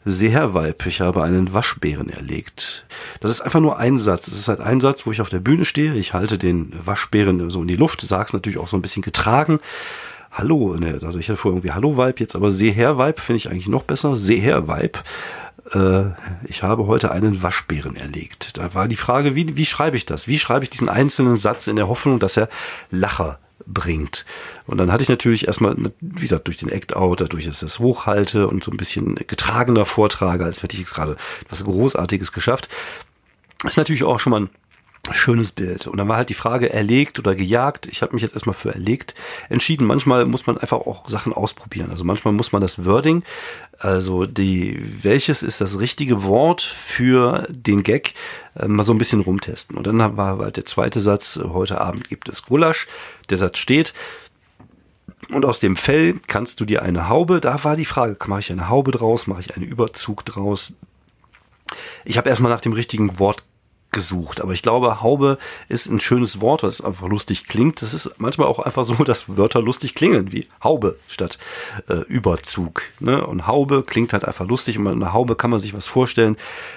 sehr 0.09 0.55
Weib, 0.55 0.87
ich 0.87 1.01
habe 1.01 1.23
einen 1.23 1.53
Waschbären 1.53 2.09
erlegt. 2.09 2.87
Das 3.21 3.31
ist 3.31 3.40
einfach 3.40 3.61
nur 3.61 3.79
ein 3.79 3.99
Satz. 3.99 4.29
Es 4.29 4.38
ist 4.38 4.49
halt 4.49 4.61
ein 4.61 4.81
Satz, 4.81 5.07
wo 5.07 5.12
ich 5.12 5.21
auf 5.21 5.29
der 5.29 5.40
Bühne 5.40 5.64
stehe. 5.64 5.94
Ich 5.94 6.14
halte 6.14 6.38
den 6.38 6.73
Waschbären 6.85 7.51
so 7.51 7.62
in 7.62 7.68
die 7.68 7.77
Luft, 7.77 8.01
sag's 8.01 8.33
natürlich 8.33 8.59
auch 8.59 8.68
so 8.68 8.77
ein 8.77 8.83
bisschen 8.83 9.03
getragen. 9.03 9.61
Hallo, 10.31 10.77
ne, 10.77 10.99
also 11.03 11.18
ich 11.18 11.29
hatte 11.29 11.38
vorher 11.38 11.57
irgendwie 11.57 11.73
Hallo 11.73 11.97
Weib, 11.97 12.21
jetzt 12.21 12.37
aber 12.37 12.51
Seher 12.51 12.99
Weib 12.99 13.21
finde 13.21 13.38
ich 13.38 13.51
eigentlich 13.51 13.68
noch 13.68 13.85
besser. 13.85 14.16
Seher 14.16 14.68
Weib. 14.68 15.03
Äh, 15.73 16.05
ich 16.47 16.62
habe 16.62 16.87
heute 16.87 17.11
einen 17.11 17.42
Waschbären 17.42 17.97
erlegt. 17.97 18.57
Da 18.57 18.75
war 18.75 18.88
die 18.88 18.97
Frage, 18.97 19.35
wie, 19.35 19.57
wie 19.57 19.66
schreibe 19.66 19.97
ich 19.97 20.07
das? 20.07 20.27
Wie 20.27 20.38
schreibe 20.38 20.64
ich 20.64 20.71
diesen 20.71 20.88
einzelnen 20.88 21.37
Satz 21.37 21.66
in 21.66 21.77
der 21.77 21.88
Hoffnung, 21.88 22.18
dass 22.18 22.37
er 22.37 22.49
Lacher 22.90 23.38
bringt. 23.73 24.25
Und 24.67 24.79
dann 24.79 24.91
hatte 24.91 25.03
ich 25.03 25.09
natürlich 25.09 25.47
erstmal, 25.47 25.77
wie 26.01 26.21
gesagt, 26.21 26.47
durch 26.47 26.57
den 26.57 26.71
Act-Out, 26.71 27.21
dadurch, 27.21 27.45
dass 27.45 27.57
ich 27.57 27.61
das 27.61 27.79
hochhalte 27.79 28.49
und 28.49 28.65
so 28.65 28.71
ein 28.71 28.77
bisschen 28.77 29.15
getragener 29.15 29.87
vortrage, 29.87 30.45
als 30.45 30.63
hätte 30.63 30.75
ich 30.75 30.81
jetzt 30.81 30.95
gerade 30.95 31.17
was 31.49 31.65
Großartiges 31.65 32.33
geschafft, 32.33 32.69
ist 33.65 33.77
natürlich 33.77 34.05
auch 34.05 34.21
schon 34.21 34.31
mal 34.31 34.41
ein 34.43 34.51
schönes 35.14 35.53
Bild. 35.53 35.87
Und 35.87 35.97
dann 35.99 36.09
war 36.09 36.16
halt 36.16 36.29
die 36.29 36.35
Frage, 36.35 36.73
erlegt 36.73 37.18
oder 37.18 37.35
gejagt. 37.35 37.87
Ich 37.87 38.03
habe 38.03 38.14
mich 38.14 38.23
jetzt 38.23 38.35
erstmal 38.35 38.55
für 38.55 38.73
erlegt 38.73 39.14
entschieden. 39.49 39.87
Manchmal 39.87 40.27
muss 40.27 40.47
man 40.47 40.59
einfach 40.59 40.79
auch 40.79 41.09
Sachen 41.09 41.33
ausprobieren. 41.33 41.90
Also 41.90 42.05
manchmal 42.05 42.35
muss 42.35 42.53
man 42.53 42.62
das 42.62 42.85
Wording, 42.85 43.23
also 43.79 44.27
die, 44.27 44.83
welches 45.03 45.42
ist 45.42 45.61
das 45.61 45.79
richtige 45.79 46.25
Wort 46.25 46.62
für 46.62 47.47
den 47.49 47.83
Gag, 47.83 48.14
äh, 48.57 48.66
mal 48.66 48.83
so 48.83 48.92
ein 48.92 48.99
bisschen 48.99 49.21
rumtesten. 49.21 49.77
Und 49.77 49.87
dann 49.87 50.16
war 50.16 50.38
halt 50.38 50.57
der 50.57 50.64
zweite 50.64 51.01
Satz, 51.01 51.38
heute 51.42 51.81
Abend 51.81 52.09
gibt 52.09 52.29
es 52.29 52.44
Gulasch. 52.44 52.88
Der 53.31 53.38
Satz 53.38 53.59
steht, 53.59 53.94
und 55.31 55.44
aus 55.44 55.61
dem 55.61 55.77
Fell 55.77 56.21
kannst 56.27 56.61
du 56.61 56.64
dir 56.64 56.83
eine 56.83 57.09
Haube, 57.09 57.40
da 57.40 57.62
war 57.64 57.77
die 57.77 57.85
Frage, 57.85 58.16
mache 58.29 58.40
ich 58.40 58.53
eine 58.53 58.68
Haube 58.68 58.92
draus, 58.92 59.27
mache 59.27 59.40
ich 59.40 59.55
einen 59.55 59.66
Überzug 59.66 60.25
draus? 60.25 60.75
Ich 62.05 62.16
habe 62.16 62.31
erstmal 62.31 62.51
nach 62.51 62.61
dem 62.61 62.73
richtigen 62.73 63.18
Wort 63.18 63.42
gesucht. 63.90 64.40
Aber 64.40 64.53
ich 64.53 64.62
glaube, 64.62 65.01
Haube 65.01 65.38
ist 65.68 65.87
ein 65.87 66.01
schönes 66.01 66.40
Wort, 66.40 66.62
was 66.62 66.81
einfach 66.81 67.09
lustig 67.09 67.46
klingt. 67.46 67.81
Das 67.81 67.94
ist 67.94 68.11
manchmal 68.18 68.48
auch 68.48 68.59
einfach 68.59 68.85
so, 68.85 68.94
dass 69.05 69.37
Wörter 69.37 69.62
lustig 69.62 69.94
klingen, 69.94 70.33
wie 70.33 70.46
Haube 70.62 70.96
statt 71.09 71.38
äh, 71.88 72.01
Überzug. 72.09 72.83
Ne? 73.01 73.27
Und 73.27 73.46
Haube 73.46 73.83
klingt 73.83 74.12
halt 74.12 74.24
einfach 74.24 74.46
lustig 74.46 74.79
und 74.79 74.85
mit 74.85 74.92
einer 74.92 75.12
Haube 75.12 75.37
kann 75.37 75.51
man 75.51 75.61
sich 75.61 75.74
was 75.74 75.87
vorstellen. 75.87 76.37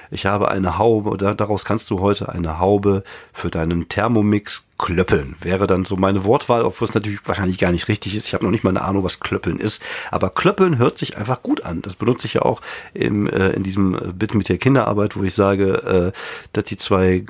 Ich 0.09 0.25
habe 0.25 0.49
eine 0.49 0.77
Haube, 0.77 1.09
oder 1.09 1.35
daraus 1.35 1.65
kannst 1.65 1.89
du 1.89 1.99
heute 1.99 2.29
eine 2.29 2.59
Haube 2.59 3.03
für 3.33 3.49
deinen 3.49 3.89
Thermomix 3.89 4.65
Klöppeln 4.81 5.35
wäre 5.41 5.67
dann 5.67 5.85
so 5.85 5.95
meine 5.95 6.23
Wortwahl, 6.25 6.63
obwohl 6.63 6.87
es 6.87 6.93
natürlich 6.95 7.19
wahrscheinlich 7.25 7.59
gar 7.59 7.71
nicht 7.71 7.87
richtig 7.87 8.15
ist. 8.15 8.27
Ich 8.27 8.33
habe 8.33 8.43
noch 8.43 8.51
nicht 8.51 8.63
mal 8.63 8.71
eine 8.71 8.81
Ahnung, 8.81 9.03
was 9.03 9.19
Klöppeln 9.19 9.59
ist. 9.59 9.81
Aber 10.09 10.31
Klöppeln 10.31 10.79
hört 10.79 10.97
sich 10.97 11.15
einfach 11.17 11.43
gut 11.43 11.63
an. 11.63 11.83
Das 11.83 11.95
benutze 11.95 12.25
ich 12.25 12.33
ja 12.33 12.41
auch 12.41 12.61
im, 12.95 13.29
äh, 13.29 13.51
in 13.51 13.61
diesem 13.61 14.15
Bit 14.15 14.33
mit 14.33 14.49
der 14.49 14.57
Kinderarbeit, 14.57 15.15
wo 15.15 15.23
ich 15.23 15.35
sage, 15.35 16.13
äh, 16.13 16.19
dass 16.53 16.63
die 16.65 16.77
zwei 16.77 17.23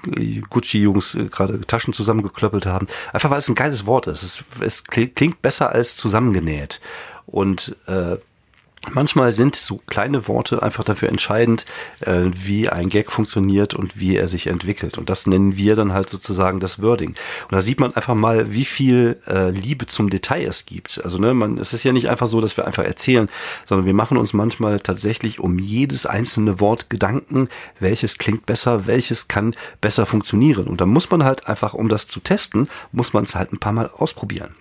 Gucci-Jungs 0.50 1.16
äh, 1.16 1.26
gerade 1.26 1.60
Taschen 1.62 1.94
zusammengeklöppelt 1.94 2.66
haben. 2.66 2.88
Einfach 3.12 3.30
weil 3.30 3.40
es 3.40 3.50
ein 3.50 3.56
geiles 3.56 3.86
Wort 3.86 4.08
ist. 4.08 4.24
Es, 4.24 4.44
es 4.62 4.84
klingt 4.86 5.42
besser 5.42 5.72
als 5.72 5.98
zusammengenäht. 5.98 6.80
Und 7.26 7.76
äh, 7.88 8.16
Manchmal 8.90 9.32
sind 9.32 9.56
so 9.56 9.80
kleine 9.86 10.28
Worte 10.28 10.64
einfach 10.64 10.84
dafür 10.84 11.10
entscheidend, 11.10 11.66
äh, 12.00 12.24
wie 12.34 12.68
ein 12.68 12.90
Gag 12.90 13.12
funktioniert 13.12 13.76
und 13.76 14.00
wie 14.00 14.16
er 14.16 14.28
sich 14.28 14.48
entwickelt. 14.48 14.98
Und 14.98 15.10
das 15.10 15.28
nennen 15.28 15.56
wir 15.56 15.76
dann 15.76 15.94
halt 15.94 16.10
sozusagen 16.10 16.60
das 16.60 16.82
Wording. 16.82 17.10
Und 17.10 17.52
da 17.52 17.62
sieht 17.62 17.80
man 17.80 17.96
einfach 17.96 18.16
mal, 18.16 18.54
wie 18.54 18.66
viel 18.66 19.22
äh, 19.28 19.52
Liebe 19.52 19.86
zum 19.86 20.10
Detail 20.10 20.48
es 20.48 20.66
gibt. 20.66 21.00
Also 21.04 21.20
ne, 21.20 21.36
man, 21.36 21.60
es 21.60 21.74
ist 21.74 21.84
ja 21.84 21.92
nicht 21.92 22.10
einfach 22.10 22.26
so, 22.26 22.42
dass 22.42 22.58
wir 22.58 22.66
einfach 22.66 22.84
erzählen, 22.84 23.30
sondern 23.66 23.86
wir 23.86 23.94
machen 23.94 24.18
uns 24.18 24.34
manchmal 24.34 24.80
tatsächlich 24.80 25.40
um 25.40 25.60
jedes 25.60 26.08
einzelne 26.08 26.60
Wort 26.60 26.90
Gedanken, 26.90 27.50
welches 27.80 28.18
klingt 28.18 28.48
besser, 28.48 28.88
welches 28.88 29.28
kann 29.28 29.56
besser 29.80 30.08
funktionieren. 30.08 30.66
Und 30.66 30.82
da 30.82 30.88
muss 30.88 31.12
man 31.12 31.24
halt 31.24 31.46
einfach, 31.46 31.76
um 31.76 31.88
das 31.88 32.08
zu 32.08 32.20
testen, 32.20 32.68
muss 32.92 33.14
man 33.14 33.26
es 33.26 33.36
halt 33.36 33.54
ein 33.54 33.60
paar 33.60 33.74
Mal 33.74 33.92
ausprobieren. 33.96 34.56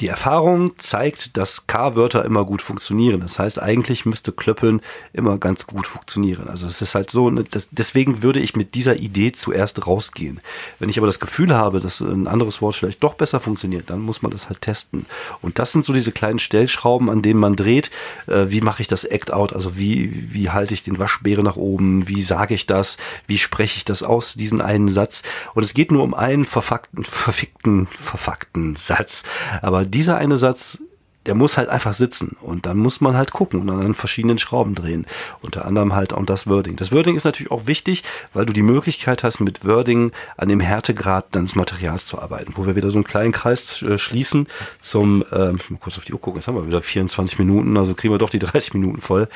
Die 0.00 0.08
Erfahrung 0.08 0.72
zeigt, 0.78 1.36
dass 1.36 1.66
K-Wörter 1.66 2.24
immer 2.24 2.44
gut 2.44 2.62
funktionieren. 2.62 3.20
Das 3.20 3.38
heißt, 3.38 3.60
eigentlich 3.60 4.04
müsste 4.04 4.32
Klöppeln 4.32 4.80
immer 5.12 5.38
ganz 5.38 5.66
gut 5.66 5.86
funktionieren. 5.86 6.48
Also 6.48 6.66
es 6.66 6.82
ist 6.82 6.96
halt 6.96 7.10
so, 7.10 7.30
ne, 7.30 7.44
das, 7.48 7.68
deswegen 7.70 8.22
würde 8.22 8.40
ich 8.40 8.56
mit 8.56 8.74
dieser 8.74 8.96
Idee 8.96 9.30
zuerst 9.32 9.86
rausgehen. 9.86 10.40
Wenn 10.80 10.88
ich 10.88 10.98
aber 10.98 11.06
das 11.06 11.20
Gefühl 11.20 11.54
habe, 11.54 11.78
dass 11.78 12.00
ein 12.00 12.26
anderes 12.26 12.60
Wort 12.60 12.74
vielleicht 12.74 13.02
doch 13.04 13.14
besser 13.14 13.38
funktioniert, 13.38 13.88
dann 13.88 14.00
muss 14.00 14.20
man 14.20 14.32
das 14.32 14.48
halt 14.48 14.62
testen. 14.62 15.06
Und 15.42 15.60
das 15.60 15.70
sind 15.70 15.84
so 15.84 15.92
diese 15.92 16.10
kleinen 16.10 16.40
Stellschrauben, 16.40 17.08
an 17.08 17.22
denen 17.22 17.38
man 17.38 17.54
dreht. 17.54 17.90
Äh, 18.26 18.46
wie 18.48 18.60
mache 18.60 18.82
ich 18.82 18.88
das 18.88 19.04
Act-Out? 19.04 19.52
Also 19.52 19.76
wie, 19.76 20.32
wie 20.32 20.50
halte 20.50 20.74
ich 20.74 20.82
den 20.82 20.98
Waschbären 20.98 21.44
nach 21.44 21.56
oben? 21.56 22.08
Wie 22.08 22.22
sage 22.22 22.54
ich 22.54 22.66
das? 22.66 22.96
Wie 23.28 23.38
spreche 23.38 23.76
ich 23.76 23.84
das 23.84 24.02
aus, 24.02 24.34
diesen 24.34 24.60
einen 24.60 24.88
Satz? 24.88 25.22
Und 25.54 25.62
es 25.62 25.74
geht 25.74 25.92
nur 25.92 26.02
um 26.02 26.14
einen 26.14 26.44
verfuckten, 26.44 27.04
verfickten, 27.04 27.86
verfuckten 28.00 28.74
Satz. 28.74 29.22
Aber 29.62 29.84
dieser 29.94 30.16
eine 30.16 30.36
Satz, 30.36 30.78
der 31.26 31.34
muss 31.34 31.56
halt 31.56 31.68
einfach 31.68 31.94
sitzen 31.94 32.36
und 32.40 32.66
dann 32.66 32.76
muss 32.76 33.00
man 33.00 33.16
halt 33.16 33.32
gucken 33.32 33.60
und 33.60 33.70
an 33.70 33.94
verschiedenen 33.94 34.38
Schrauben 34.38 34.74
drehen. 34.74 35.06
Unter 35.40 35.64
anderem 35.64 35.94
halt 35.94 36.12
auch 36.12 36.24
das 36.24 36.46
Wording. 36.46 36.76
Das 36.76 36.92
Wording 36.92 37.16
ist 37.16 37.24
natürlich 37.24 37.50
auch 37.50 37.66
wichtig, 37.66 38.02
weil 38.32 38.46
du 38.46 38.52
die 38.52 38.62
Möglichkeit 38.62 39.24
hast, 39.24 39.40
mit 39.40 39.64
Wording 39.64 40.12
an 40.36 40.48
dem 40.48 40.60
Härtegrad 40.60 41.34
deines 41.34 41.54
Materials 41.54 42.06
zu 42.06 42.20
arbeiten. 42.20 42.52
Wo 42.56 42.66
wir 42.66 42.76
wieder 42.76 42.90
so 42.90 42.96
einen 42.96 43.04
kleinen 43.04 43.32
Kreis 43.32 43.82
äh, 43.82 43.98
schließen 43.98 44.48
zum, 44.80 45.24
äh, 45.30 45.52
mal 45.52 45.78
kurz 45.80 45.98
auf 45.98 46.04
die 46.04 46.12
Uhr 46.12 46.20
gucken, 46.20 46.40
jetzt 46.40 46.48
haben 46.48 46.56
wir 46.56 46.66
wieder 46.66 46.82
24 46.82 47.38
Minuten, 47.38 47.76
also 47.76 47.94
kriegen 47.94 48.12
wir 48.12 48.18
doch 48.18 48.30
die 48.30 48.38
30 48.40 48.74
Minuten 48.74 49.00
voll. 49.00 49.28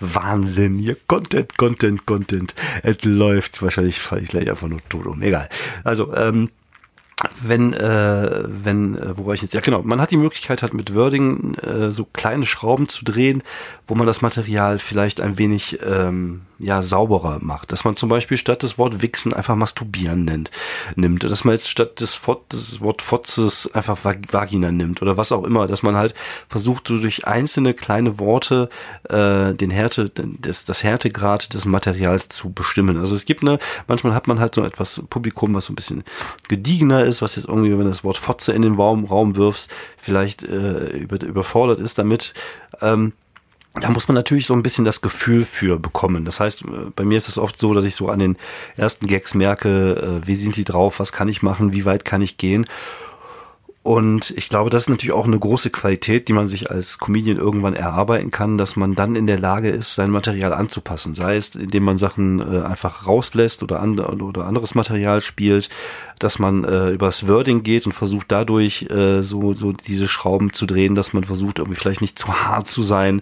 Wahnsinn, 0.00 0.78
hier 0.78 0.96
Content, 1.06 1.56
Content, 1.56 2.06
Content. 2.06 2.54
Es 2.82 3.02
läuft. 3.04 3.62
Wahrscheinlich 3.62 4.00
falle 4.00 4.22
ich 4.22 4.28
gleich 4.28 4.48
einfach 4.48 4.68
nur 4.68 4.80
tot 4.88 5.06
um. 5.06 5.22
Egal. 5.22 5.48
Also, 5.84 6.14
ähm, 6.14 6.50
wenn, 7.40 7.72
äh, 7.72 8.44
wenn, 8.46 8.96
äh, 8.96 9.16
wo 9.16 9.26
war 9.26 9.34
ich 9.34 9.42
jetzt? 9.42 9.54
Ja, 9.54 9.60
genau. 9.60 9.82
Man 9.82 10.00
hat 10.00 10.10
die 10.10 10.16
Möglichkeit, 10.16 10.62
halt 10.62 10.74
mit 10.74 10.94
Wording 10.94 11.54
äh, 11.54 11.90
so 11.90 12.04
kleine 12.04 12.46
Schrauben 12.46 12.88
zu 12.88 13.04
drehen, 13.04 13.42
wo 13.86 13.94
man 13.94 14.06
das 14.06 14.22
Material 14.22 14.78
vielleicht 14.78 15.20
ein 15.20 15.38
wenig 15.38 15.78
ähm, 15.84 16.42
ja 16.58 16.82
sauberer 16.82 17.38
macht. 17.40 17.72
Dass 17.72 17.84
man 17.84 17.96
zum 17.96 18.08
Beispiel 18.08 18.36
statt 18.36 18.62
des 18.62 18.78
Wort 18.78 19.02
Wichsen 19.02 19.32
einfach 19.32 19.54
Masturbieren 19.54 20.24
nennt, 20.24 20.50
nimmt. 20.96 21.24
Dass 21.24 21.44
man 21.44 21.54
jetzt 21.54 21.68
statt 21.68 22.00
des, 22.00 22.14
Fot, 22.14 22.44
Wort 22.80 23.02
Fotzes 23.02 23.72
einfach 23.74 23.98
Vagina 24.02 24.72
nimmt 24.72 25.02
oder 25.02 25.16
was 25.16 25.32
auch 25.32 25.44
immer. 25.44 25.66
Dass 25.66 25.82
man 25.82 25.96
halt 25.96 26.14
versucht, 26.48 26.88
so 26.88 26.98
durch 26.98 27.26
einzelne 27.26 27.74
kleine 27.74 28.18
Worte 28.18 28.68
äh, 29.08 29.52
den 29.54 29.70
Härte, 29.70 30.10
das, 30.10 30.64
das 30.64 30.82
Härtegrad 30.82 31.54
des 31.54 31.66
Materials 31.66 32.28
zu 32.28 32.52
bestimmen. 32.52 32.98
Also 32.98 33.14
es 33.14 33.26
gibt 33.26 33.42
eine, 33.42 33.58
manchmal 33.86 34.14
hat 34.14 34.26
man 34.26 34.40
halt 34.40 34.54
so 34.54 34.64
etwas 34.64 35.02
Publikum, 35.10 35.54
was 35.54 35.66
so 35.66 35.72
ein 35.72 35.76
bisschen 35.76 36.04
gediegener 36.48 37.01
ist, 37.04 37.22
was 37.22 37.36
jetzt 37.36 37.48
irgendwie, 37.48 37.70
wenn 37.72 37.78
du 37.78 37.84
das 37.84 38.04
Wort 38.04 38.16
Fotze 38.16 38.52
in 38.52 38.62
den 38.62 38.74
Raum, 38.74 39.04
Raum 39.04 39.36
wirfst, 39.36 39.70
vielleicht 39.98 40.42
äh, 40.42 40.88
über, 40.96 41.20
überfordert 41.22 41.80
ist 41.80 41.98
damit. 41.98 42.34
Ähm, 42.80 43.12
da 43.74 43.90
muss 43.90 44.06
man 44.06 44.14
natürlich 44.14 44.46
so 44.46 44.54
ein 44.54 44.62
bisschen 44.62 44.84
das 44.84 45.00
Gefühl 45.00 45.46
für 45.46 45.78
bekommen. 45.78 46.24
Das 46.24 46.40
heißt, 46.40 46.62
äh, 46.62 46.90
bei 46.94 47.04
mir 47.04 47.16
ist 47.16 47.28
es 47.28 47.38
oft 47.38 47.58
so, 47.58 47.72
dass 47.72 47.84
ich 47.84 47.94
so 47.94 48.08
an 48.08 48.18
den 48.18 48.36
ersten 48.76 49.06
Gags 49.06 49.34
merke, 49.34 50.20
äh, 50.22 50.26
wie 50.26 50.34
sind 50.34 50.56
die 50.56 50.64
drauf, 50.64 51.00
was 51.00 51.12
kann 51.12 51.28
ich 51.28 51.42
machen, 51.42 51.72
wie 51.72 51.84
weit 51.84 52.04
kann 52.04 52.22
ich 52.22 52.36
gehen. 52.36 52.66
Und 53.84 54.32
ich 54.36 54.48
glaube, 54.48 54.70
das 54.70 54.84
ist 54.84 54.90
natürlich 54.90 55.12
auch 55.12 55.26
eine 55.26 55.38
große 55.38 55.70
Qualität, 55.70 56.28
die 56.28 56.32
man 56.32 56.46
sich 56.46 56.70
als 56.70 57.00
Comedian 57.00 57.36
irgendwann 57.36 57.74
erarbeiten 57.74 58.30
kann, 58.30 58.56
dass 58.56 58.76
man 58.76 58.94
dann 58.94 59.16
in 59.16 59.26
der 59.26 59.40
Lage 59.40 59.70
ist, 59.70 59.96
sein 59.96 60.10
Material 60.10 60.52
anzupassen. 60.52 61.16
Sei 61.16 61.34
es, 61.34 61.56
indem 61.56 61.82
man 61.82 61.98
Sachen 61.98 62.38
äh, 62.38 62.62
einfach 62.62 63.08
rauslässt 63.08 63.60
oder, 63.64 63.80
and 63.80 63.98
oder 63.98 64.46
anderes 64.46 64.76
Material 64.76 65.20
spielt, 65.20 65.68
dass 66.20 66.38
man 66.38 66.62
äh, 66.62 66.90
übers 66.90 67.26
Wording 67.26 67.64
geht 67.64 67.84
und 67.86 67.92
versucht 67.92 68.30
dadurch 68.30 68.82
äh, 68.88 69.22
so, 69.22 69.52
so 69.54 69.72
diese 69.72 70.06
Schrauben 70.06 70.52
zu 70.52 70.66
drehen, 70.66 70.94
dass 70.94 71.12
man 71.12 71.24
versucht, 71.24 71.58
irgendwie 71.58 71.78
vielleicht 71.78 72.02
nicht 72.02 72.16
zu 72.16 72.28
hart 72.28 72.68
zu 72.68 72.84
sein, 72.84 73.20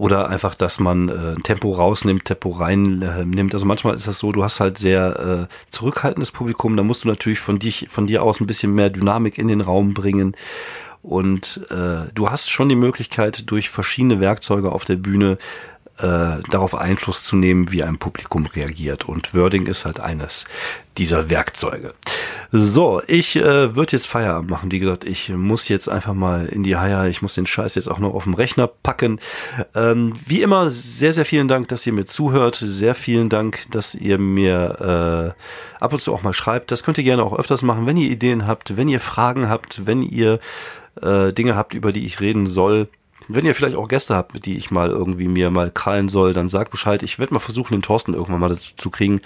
oder 0.00 0.30
einfach, 0.30 0.54
dass 0.54 0.80
man 0.80 1.10
äh, 1.10 1.34
Tempo 1.42 1.72
rausnimmt, 1.72 2.24
Tempo 2.24 2.48
reinnimmt. 2.48 3.52
Äh, 3.52 3.54
also 3.54 3.66
manchmal 3.66 3.94
ist 3.94 4.08
das 4.08 4.18
so, 4.18 4.32
du 4.32 4.42
hast 4.42 4.58
halt 4.58 4.78
sehr 4.78 5.48
äh, 5.50 5.54
zurückhaltendes 5.70 6.30
Publikum, 6.30 6.74
da 6.78 6.82
musst 6.82 7.04
du 7.04 7.08
natürlich 7.08 7.38
von 7.38 7.58
dich, 7.58 7.88
von 7.90 8.06
dir 8.06 8.22
aus 8.22 8.40
ein 8.40 8.46
bisschen 8.46 8.74
mehr 8.74 8.88
Dynamik 8.88 9.36
in 9.36 9.48
den 9.48 9.60
Raum 9.60 9.92
bringen. 9.92 10.34
Und 11.02 11.66
äh, 11.68 12.10
du 12.14 12.30
hast 12.30 12.48
schon 12.48 12.70
die 12.70 12.76
Möglichkeit, 12.76 13.50
durch 13.50 13.68
verschiedene 13.68 14.20
Werkzeuge 14.20 14.72
auf 14.72 14.86
der 14.86 14.96
Bühne 14.96 15.36
äh, 16.00 16.42
darauf 16.50 16.74
Einfluss 16.74 17.24
zu 17.24 17.36
nehmen, 17.36 17.70
wie 17.72 17.82
ein 17.82 17.98
Publikum 17.98 18.46
reagiert. 18.46 19.04
Und 19.04 19.34
Wording 19.34 19.66
ist 19.66 19.84
halt 19.84 20.00
eines 20.00 20.46
dieser 20.98 21.30
Werkzeuge. 21.30 21.94
So, 22.52 23.00
ich 23.06 23.36
äh, 23.36 23.74
würde 23.76 23.92
jetzt 23.92 24.06
Feierabend 24.06 24.50
machen. 24.50 24.72
Wie 24.72 24.78
gesagt, 24.78 25.04
ich 25.04 25.28
muss 25.28 25.68
jetzt 25.68 25.88
einfach 25.88 26.14
mal 26.14 26.46
in 26.46 26.62
die 26.62 26.76
Haie. 26.76 27.08
Ich 27.08 27.22
muss 27.22 27.34
den 27.34 27.46
Scheiß 27.46 27.74
jetzt 27.74 27.88
auch 27.88 27.98
noch 27.98 28.14
auf 28.14 28.24
dem 28.24 28.34
Rechner 28.34 28.66
packen. 28.66 29.20
Ähm, 29.74 30.14
wie 30.26 30.42
immer, 30.42 30.70
sehr, 30.70 31.12
sehr 31.12 31.24
vielen 31.24 31.48
Dank, 31.48 31.68
dass 31.68 31.86
ihr 31.86 31.92
mir 31.92 32.06
zuhört. 32.06 32.56
Sehr 32.56 32.94
vielen 32.94 33.28
Dank, 33.28 33.70
dass 33.70 33.94
ihr 33.94 34.18
mir 34.18 35.34
äh, 35.38 35.82
ab 35.82 35.92
und 35.92 36.00
zu 36.00 36.12
auch 36.12 36.22
mal 36.22 36.32
schreibt. 36.32 36.72
Das 36.72 36.82
könnt 36.82 36.98
ihr 36.98 37.04
gerne 37.04 37.22
auch 37.22 37.38
öfters 37.38 37.62
machen, 37.62 37.86
wenn 37.86 37.96
ihr 37.96 38.10
Ideen 38.10 38.46
habt, 38.46 38.76
wenn 38.76 38.88
ihr 38.88 39.00
Fragen 39.00 39.48
habt, 39.48 39.86
wenn 39.86 40.02
ihr 40.02 40.40
äh, 41.00 41.32
Dinge 41.32 41.56
habt, 41.56 41.74
über 41.74 41.92
die 41.92 42.04
ich 42.04 42.20
reden 42.20 42.46
soll 42.46 42.88
wenn 43.34 43.46
ihr 43.46 43.54
vielleicht 43.54 43.76
auch 43.76 43.88
Gäste 43.88 44.14
habt, 44.14 44.44
die 44.44 44.56
ich 44.56 44.70
mal 44.70 44.90
irgendwie 44.90 45.28
mir 45.28 45.50
mal 45.50 45.70
krallen 45.70 46.08
soll, 46.08 46.32
dann 46.32 46.48
sagt 46.48 46.70
Bescheid. 46.70 47.02
Ich 47.02 47.18
werde 47.18 47.34
mal 47.34 47.40
versuchen, 47.40 47.74
den 47.74 47.82
Thorsten 47.82 48.14
irgendwann 48.14 48.40
mal 48.40 48.48
dazu 48.48 48.72
zu 48.76 48.90
kriegen, 48.90 49.20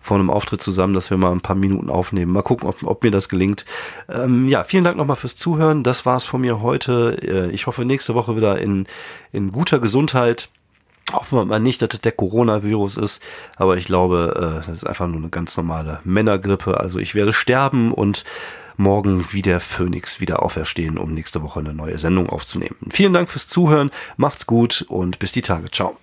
vor 0.00 0.18
einem 0.18 0.30
Auftritt 0.30 0.62
zusammen, 0.62 0.94
dass 0.94 1.10
wir 1.10 1.16
mal 1.16 1.32
ein 1.32 1.40
paar 1.40 1.56
Minuten 1.56 1.90
aufnehmen. 1.90 2.32
Mal 2.32 2.42
gucken, 2.42 2.68
ob, 2.68 2.82
ob 2.82 3.02
mir 3.02 3.10
das 3.10 3.28
gelingt. 3.28 3.64
Ähm, 4.08 4.48
ja, 4.48 4.64
vielen 4.64 4.84
Dank 4.84 4.96
nochmal 4.96 5.16
fürs 5.16 5.36
Zuhören. 5.36 5.82
Das 5.82 6.06
war's 6.06 6.24
von 6.24 6.40
mir 6.40 6.62
heute. 6.62 7.18
Äh, 7.22 7.50
ich 7.54 7.66
hoffe, 7.66 7.84
nächste 7.84 8.14
Woche 8.14 8.36
wieder 8.36 8.58
in, 8.58 8.86
in 9.32 9.52
guter 9.52 9.78
Gesundheit. 9.78 10.48
Hoffen 11.12 11.38
wir 11.38 11.44
mal 11.44 11.60
nicht, 11.60 11.82
dass 11.82 11.88
das 11.88 12.00
der 12.02 12.12
Coronavirus 12.12 12.96
ist, 12.96 13.20
aber 13.56 13.76
ich 13.76 13.86
glaube, 13.86 14.34
äh, 14.36 14.66
das 14.66 14.68
ist 14.68 14.86
einfach 14.86 15.08
nur 15.08 15.16
eine 15.16 15.28
ganz 15.28 15.56
normale 15.56 16.00
Männergrippe. 16.04 16.78
Also 16.78 16.98
ich 17.00 17.14
werde 17.14 17.32
sterben 17.32 17.92
und 17.92 18.24
morgen 18.80 19.26
wie 19.30 19.42
der 19.42 19.60
Phönix 19.60 20.20
wieder 20.20 20.42
auferstehen, 20.42 20.98
um 20.98 21.14
nächste 21.14 21.42
Woche 21.42 21.60
eine 21.60 21.74
neue 21.74 21.98
Sendung 21.98 22.28
aufzunehmen. 22.28 22.76
Vielen 22.90 23.12
Dank 23.12 23.30
fürs 23.30 23.46
Zuhören, 23.46 23.90
macht's 24.16 24.46
gut 24.46 24.84
und 24.88 25.18
bis 25.18 25.32
die 25.32 25.42
Tage. 25.42 25.70
Ciao. 25.70 25.96